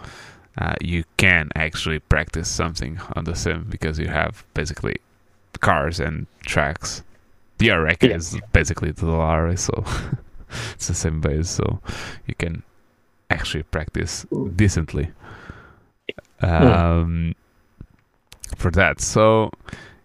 [0.58, 4.96] uh, you can actually practice something on the sim because you have basically
[5.60, 7.02] cars and tracks.
[7.60, 8.16] The Oreca Yeah.
[8.16, 9.84] is basically the Lara, so
[10.72, 11.80] it's the same base, so
[12.26, 12.62] you can
[13.28, 14.24] actually practice
[14.56, 15.10] decently
[16.40, 17.34] um,
[18.56, 19.00] for that.
[19.00, 19.50] So,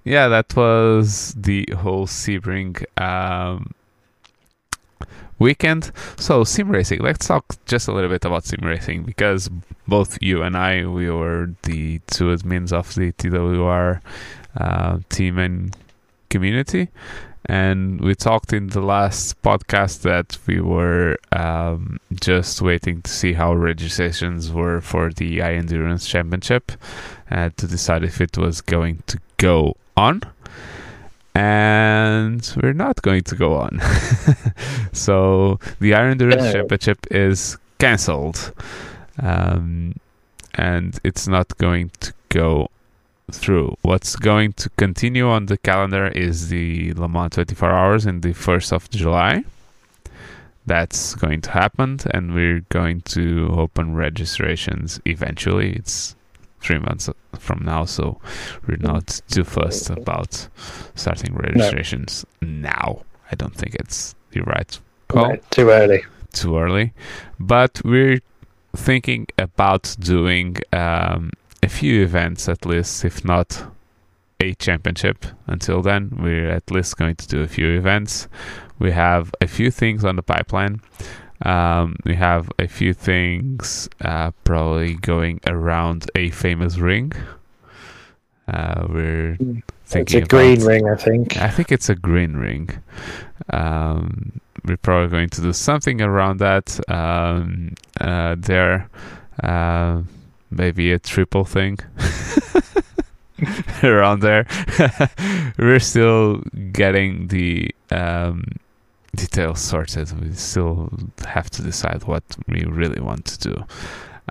[0.04, 3.72] yeah, that was the whole Sebring um,
[5.40, 5.92] weekend.
[6.18, 7.00] So, sim racing.
[7.00, 9.50] Let's talk just a little bit about sim racing because
[9.88, 14.02] both you and I, we were the two admins of the TWR
[14.58, 15.76] uh, team and
[16.30, 16.90] community.
[17.48, 23.34] And we talked in the last podcast that we were um, just waiting to see
[23.34, 26.72] how registrations were for the I Endurance Championship
[27.30, 30.22] uh, to decide if it was going to go on.
[31.36, 33.80] And we're not going to go on.
[34.94, 38.54] so the Iron Endurance Championship is cancelled.
[39.22, 39.96] Um,
[40.56, 42.70] and it's not going to go
[43.32, 43.76] through.
[43.82, 48.30] What's going to continue on the calendar is the Le Mans 24 Hours in the
[48.34, 49.44] 1st of July.
[50.68, 55.74] That's going to happen, and we're going to open registrations eventually.
[55.74, 56.16] It's
[56.60, 57.08] three months
[57.38, 58.20] from now, so
[58.68, 60.48] we're not too fussed about
[60.96, 63.04] starting registrations now.
[63.32, 66.04] I don't think it's the right call Right, too early.
[66.34, 66.94] too early,
[67.40, 68.20] but we're
[68.76, 71.30] thinking about doing um,
[71.66, 73.48] a few events at least, if not
[74.40, 75.26] a championship.
[75.48, 78.28] Until then, we're at least going to do a few events.
[78.80, 80.82] We have a few things on the pipeline.
[81.42, 87.12] Um, we have a few things uh, probably going around a famous ring.
[88.48, 89.64] Uh, we're Mm.
[89.86, 91.38] It's thinking a green about- ring, I think.
[91.38, 92.70] I think it's a green ring.
[93.52, 98.90] Um, we're probably going to do something around that um, uh, there.
[100.56, 101.80] Maybe a triple thing
[103.84, 104.48] around there.
[105.58, 106.42] we're still
[106.72, 108.46] getting the um,
[109.16, 110.12] details sorted.
[110.22, 110.90] We still
[111.26, 113.66] have to decide what we really want to do.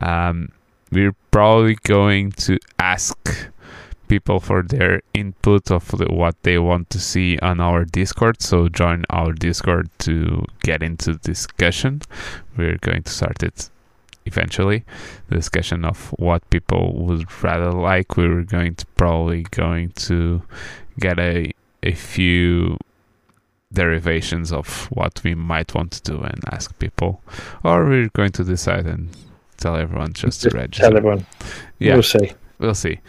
[0.00, 0.50] Um,
[0.90, 3.16] we're probably going to ask
[4.08, 8.40] people for their input of the, what they want to see on our Discord.
[8.40, 12.00] So join our Discord to get into discussion.
[12.56, 13.70] We're going to start it
[14.26, 14.84] eventually.
[15.28, 18.16] The discussion of what people would rather like.
[18.16, 20.42] We were going to probably going to
[20.98, 21.52] get a
[21.82, 22.78] a few
[23.72, 27.22] derivations of what we might want to do and ask people,
[27.62, 29.10] or we're going to decide and
[29.58, 30.88] tell everyone just, to register.
[30.88, 31.26] Tell everyone.
[31.78, 31.94] Yeah.
[31.94, 32.32] We'll see.
[32.58, 33.00] We'll see.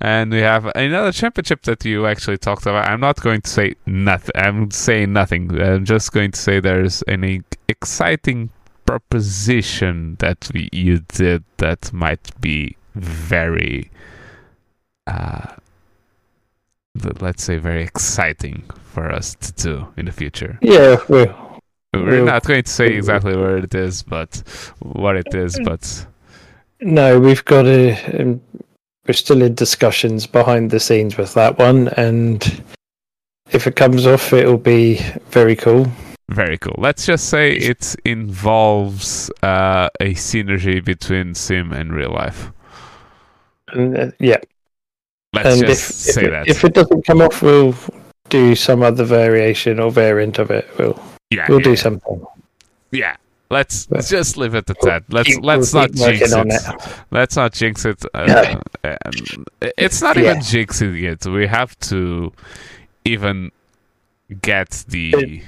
[0.00, 2.88] And we have another championship that you actually talked about.
[2.88, 4.32] I'm not going to say nothing.
[4.34, 5.60] I'm saying nothing.
[5.60, 8.50] I'm just going to say there's an exciting
[8.90, 13.88] proposition that we, you did that might be very,
[15.06, 15.46] uh,
[17.20, 20.58] let's say, very exciting for us to do in the future.
[20.60, 24.42] Yeah, we're, not going to say exactly where it is, but
[24.80, 26.06] what it is, but
[26.80, 28.20] no, we've got to.
[28.20, 28.40] Um,
[29.06, 32.62] we're still in discussions behind the scenes with that one, and
[33.52, 35.86] if it comes off, it'll be very cool.
[36.30, 36.76] Very cool.
[36.78, 42.52] Let's just say it involves uh, a synergy between sim and real life.
[43.72, 44.38] And uh, yeah,
[45.34, 46.48] Let's and just if, say if, that.
[46.48, 47.74] if it doesn't come off, we'll
[48.28, 50.68] do some other variation or variant of it.
[50.78, 51.00] We'll
[51.30, 52.24] yeah, we'll yeah, do something.
[52.92, 53.16] Yeah.
[53.50, 54.00] Let's Yeah.
[54.00, 55.02] just leave it at that.
[55.08, 56.62] Let's let's not jinx on it.
[57.10, 58.04] Let's not jinx it.
[58.14, 60.42] Uh, and it's not even Yeah.
[60.42, 61.26] jinxing it.
[61.26, 62.32] We have to
[63.04, 63.50] even
[64.42, 65.42] get the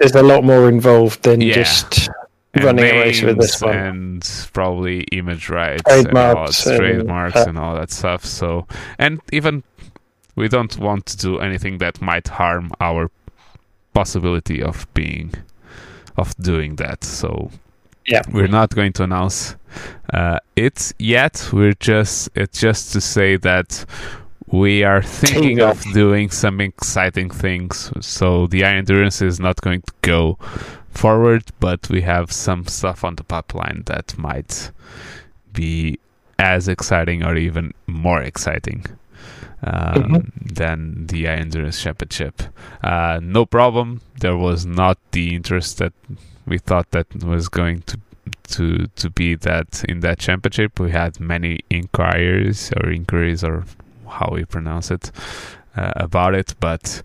[0.00, 1.54] there's a lot more involved than Yeah.
[1.54, 2.08] just
[2.54, 3.76] and running a race with this one.
[3.76, 8.24] and probably image rights Trademarks and all, and, trademarks uh, and all that stuff.
[8.24, 8.66] So,
[8.98, 9.62] and even
[10.36, 13.10] we don't want to do anything that might harm our
[13.94, 15.34] possibility of being
[16.16, 17.04] of doing that.
[17.04, 17.50] So,
[18.06, 18.22] Yeah.
[18.32, 19.54] we're not going to announce
[20.12, 21.50] uh, it yet.
[21.52, 23.84] We're just it's just to say that
[24.48, 27.92] we are thinking of doing some exciting things.
[28.00, 30.38] So the Iron Endurance is not going to go
[30.90, 34.70] forward, but we have some stuff on the pipeline that might
[35.52, 35.98] be
[36.38, 38.84] as exciting or even more exciting
[39.62, 42.42] um, than the Endurance Championship.
[42.82, 44.00] Uh, no problem.
[44.20, 45.92] There was not the interest that
[46.46, 47.98] we thought that was going to
[48.48, 50.78] to to be that in that championship.
[50.78, 53.64] We had many inquiries or inquiries or
[54.06, 55.10] how we pronounce it
[55.76, 57.02] uh, about it, but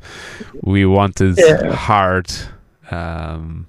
[0.64, 1.74] we wanted Yeah.
[1.74, 2.32] hard
[2.92, 3.68] um,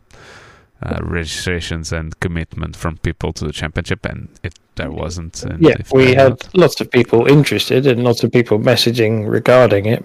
[0.83, 5.45] uh, registrations and commitment from people to the championship, and it there wasn't.
[5.61, 5.74] Yeah.
[5.93, 10.05] We had was- lots of people interested and lots of people messaging regarding it,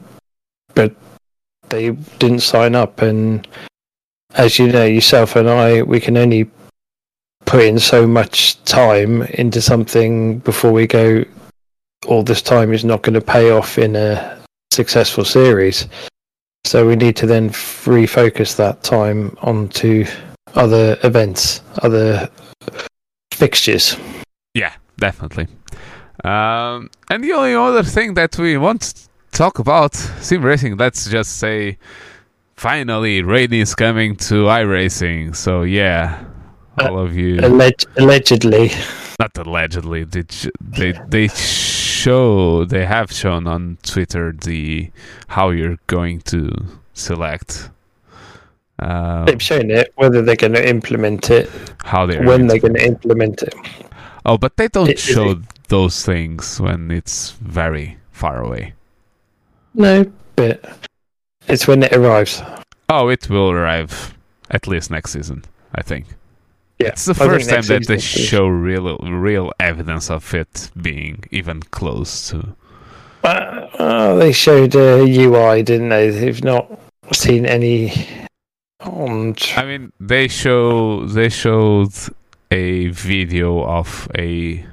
[0.76, 0.96] but
[1.70, 3.02] they didn't sign up.
[3.02, 3.48] And
[4.36, 6.50] as you know, yourself and I, we can only
[7.46, 11.24] put in so much time into something before we go.
[12.06, 14.40] All this time is not going to pay off in a
[14.72, 15.88] successful series.
[16.66, 20.06] So we need to then refocus that time onto
[20.56, 22.30] other events, other
[23.32, 23.96] fixtures.
[24.54, 25.48] Yeah, definitely.
[26.24, 31.10] Um, and the only other thing that we want to talk about sim racing, let's
[31.10, 31.78] just say,
[32.56, 35.36] finally, Raiden is coming to iRacing.
[35.36, 36.24] So yeah,
[36.80, 38.72] all of you, Alleg- allegedly,
[39.20, 41.28] not allegedly, they ch- they they
[42.08, 44.90] show they have shown on Twitter the
[45.28, 46.50] how you're going to
[46.94, 47.70] select.
[48.80, 49.92] Uh, they've shown it.
[49.96, 51.50] Whether they're going to implement it,
[51.84, 53.54] how they're when they're going to implement it.
[54.26, 58.74] Oh, but they don't It- it- show those things when it's very far away.
[59.74, 60.06] No,
[60.38, 60.64] but
[61.48, 62.42] it's when it arrives.
[62.90, 64.14] Oh, it will arrive
[64.50, 65.44] at least next season,
[65.76, 66.06] I think.
[66.80, 71.24] Yeah, It's the I first time that they show real real evidence of it being
[71.32, 72.56] even close to.
[73.24, 76.12] Uh, oh, they showed a UI, didn't they?
[76.12, 76.80] They've not
[77.14, 77.92] seen any
[78.82, 79.36] on.
[79.56, 81.94] I mean, they show they showed
[82.52, 84.64] a video of a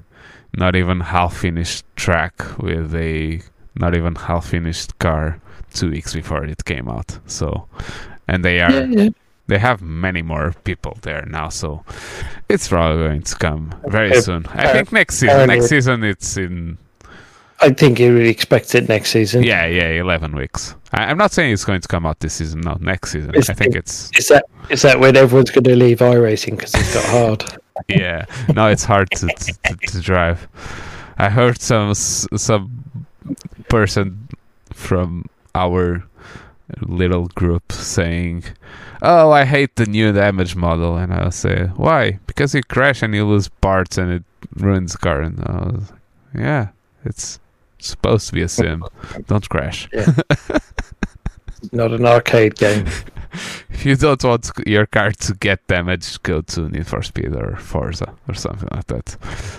[0.56, 3.40] not even half finished track with a
[3.76, 5.40] not even half finished car
[5.72, 7.18] two weeks before it came out.
[7.26, 7.66] So,
[8.28, 9.08] and they are Yeah, yeah.
[9.46, 11.84] They have many more people there now, so
[12.48, 14.46] it's probably going to come very Uh, soon.
[14.54, 15.28] I uh, think next season.
[15.30, 16.78] apparently- Next season, it's in
[17.60, 19.42] I think you expect it next season.
[19.44, 20.74] yeah, yeah, eleven weeks.
[20.92, 22.60] I, I'm not saying it's going to come out this season.
[22.60, 23.30] No, next season.
[23.30, 26.74] It's- I think it's Is that is that when everyone's going to leave iRacing because
[26.74, 27.44] it's got hard?
[27.88, 28.24] yeah.
[28.54, 30.48] No, it's hard to to, to, to drive.
[31.18, 32.84] I heard some some
[33.68, 34.28] person
[34.72, 36.02] from our
[36.80, 38.44] little group saying,
[39.02, 42.18] "Oh, I hate the new damage model," and I'll say, "Why?
[42.26, 44.24] Because you crash and you lose parts and it
[44.56, 45.92] ruins the car." And I was,
[46.34, 46.68] "Yeah,
[47.04, 47.38] it's
[47.78, 48.84] supposed to be a sim.
[49.26, 49.88] Don't crash.
[51.72, 52.86] Not an arcade game.
[53.70, 57.56] If you don't want your car to get damaged, go to Need for Speed or
[57.56, 59.16] Forza or something like that."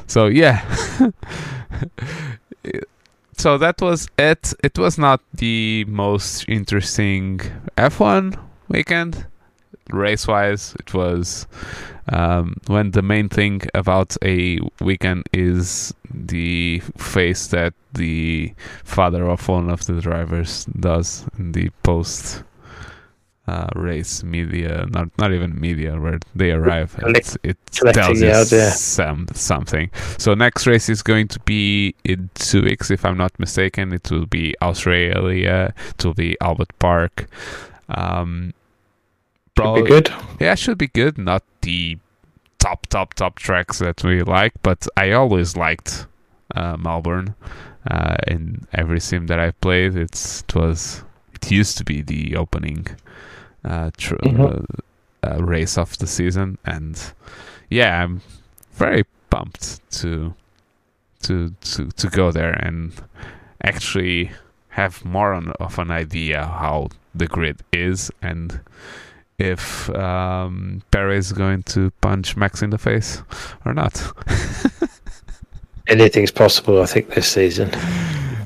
[0.08, 0.64] So yeah.
[3.38, 4.54] so that was it.
[4.64, 7.40] It was not the most interesting
[7.78, 9.26] F1 weekend.
[9.92, 11.46] Race wise, it was
[12.10, 19.48] um, when the main thing about a weekend is the face that the father of
[19.48, 22.44] one of the drivers does in the post
[23.48, 26.96] uh, race media, not not even media, where they arrive.
[26.98, 27.58] Collect- It,
[27.94, 28.70] tells you odds, yeah.
[28.72, 29.90] some something.
[30.18, 33.94] So next race is going to be in two weeks, if I'm not mistaken.
[33.94, 35.74] It will be Australia.
[35.98, 37.28] It will be Albert Park.
[37.90, 38.54] Um,
[39.50, 40.14] Should probably- be good.
[40.40, 41.18] yeah, should be good.
[41.18, 41.98] Not the
[42.58, 46.08] top, top, top tracks that we like, but I always liked
[46.56, 47.36] uh, Melbourne.
[47.90, 51.04] Uh, in every sim that I've played, it's it was
[51.36, 52.88] it used to be the opening
[53.66, 54.40] uh, tr- Mhm.
[55.24, 57.02] uh, uh, race of the season, and
[57.70, 58.22] yeah, I'm
[58.74, 60.34] very pumped to
[61.24, 62.92] to to to go there and
[63.64, 64.32] actually
[64.70, 68.60] have more on, of an idea how the grid is and
[69.40, 73.24] if um, Perez is going to punch Max in the face
[73.66, 74.12] or not.
[75.88, 77.70] Anything's possible, I think, this season.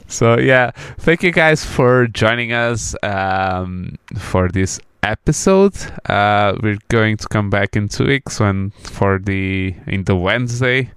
[0.08, 5.76] So yeah, thank you guys for joining us um, for this episode.
[6.10, 10.92] Uh, we're going to come back in two weeks when for the in the Wednesday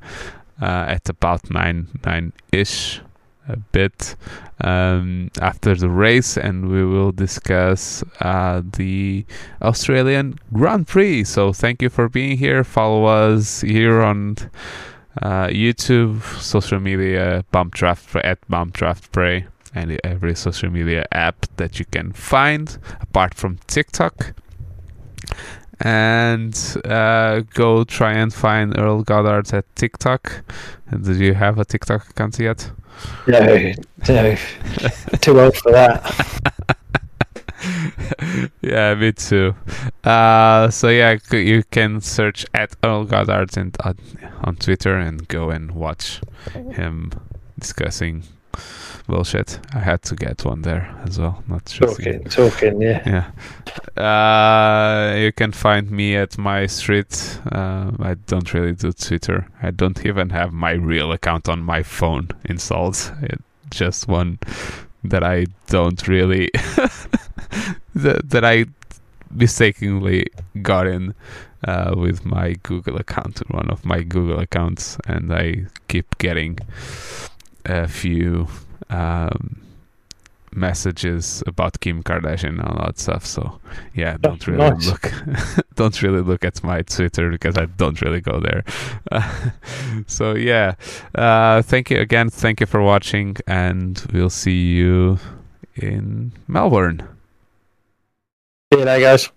[0.60, 3.00] uh, at about nine nine ish
[3.48, 4.14] a bit
[4.60, 9.24] um, after the race, and we will discuss uh, the
[9.60, 11.24] Australian Grand Prix.
[11.24, 12.62] So thank you for being here.
[12.64, 14.36] Follow us here on
[15.20, 21.46] uh, YouTube, social media, Bump Draft at Bump Draft Pray, and every social media app
[21.56, 24.34] that you can find, apart from TikTok.
[25.80, 26.54] And
[26.84, 30.44] uh, go try and find Earl Goddard at TikTok.
[31.02, 32.70] Do you have a TikTok account yet?
[33.26, 33.72] No,
[34.08, 34.36] no.
[35.20, 36.76] Too old for that.
[38.60, 39.54] yeah, me too.
[40.04, 43.96] Uh, so yeah, c- you can search at Earl Goddard and on,
[44.42, 46.20] on Twitter and go and watch
[46.52, 47.12] him
[47.58, 48.24] discussing
[49.06, 49.58] bullshit.
[49.74, 51.42] I had to get one there as well.
[51.48, 53.30] Not just Talking, talking, yeah.
[53.96, 54.02] yeah.
[54.02, 57.40] Uh, you can find me at my street.
[57.50, 59.46] Uh, I don't really do Twitter.
[59.62, 63.12] I don't even have my real account on my phone installed.
[63.22, 63.40] It,
[63.70, 64.38] just one
[65.04, 66.50] that I don't really
[67.94, 68.66] that, that I
[69.30, 70.26] mistakenly
[70.60, 71.14] got in
[71.64, 76.58] uh, with my Google account, one of my Google accounts, and I keep getting
[77.64, 78.48] a few
[78.90, 79.62] um,
[80.54, 83.24] messages about Kim Kardashian and all that stuff.
[83.24, 83.60] So
[83.94, 84.86] yeah, don't really nice.
[84.86, 85.12] look,
[85.74, 88.64] don't really look at my Twitter because I don't really go there.
[89.10, 89.50] Uh,
[90.06, 90.74] so yeah,
[91.14, 92.30] uh, thank you again.
[92.30, 95.18] Thank you for watching, and we'll see you
[95.76, 97.06] in Melbourne.
[98.72, 99.30] See you later, guys.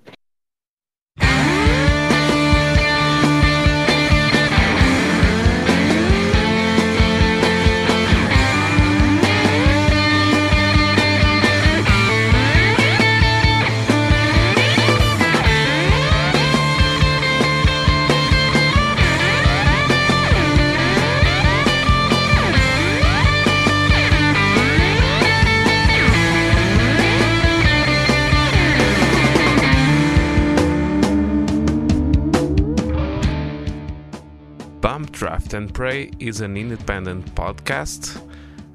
[35.15, 38.21] Draft and Pray is an independent podcast,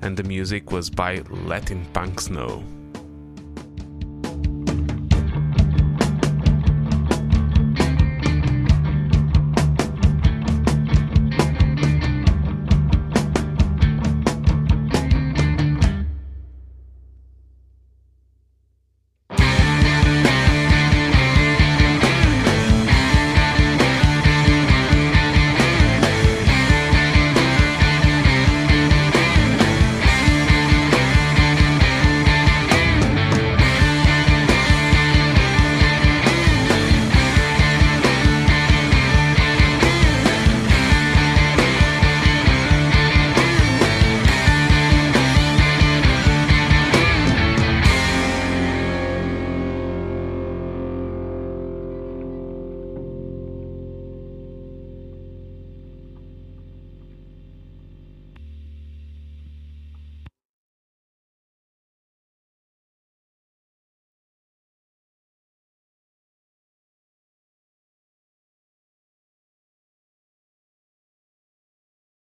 [0.00, 2.64] and the music was by Lettin' Punks Know.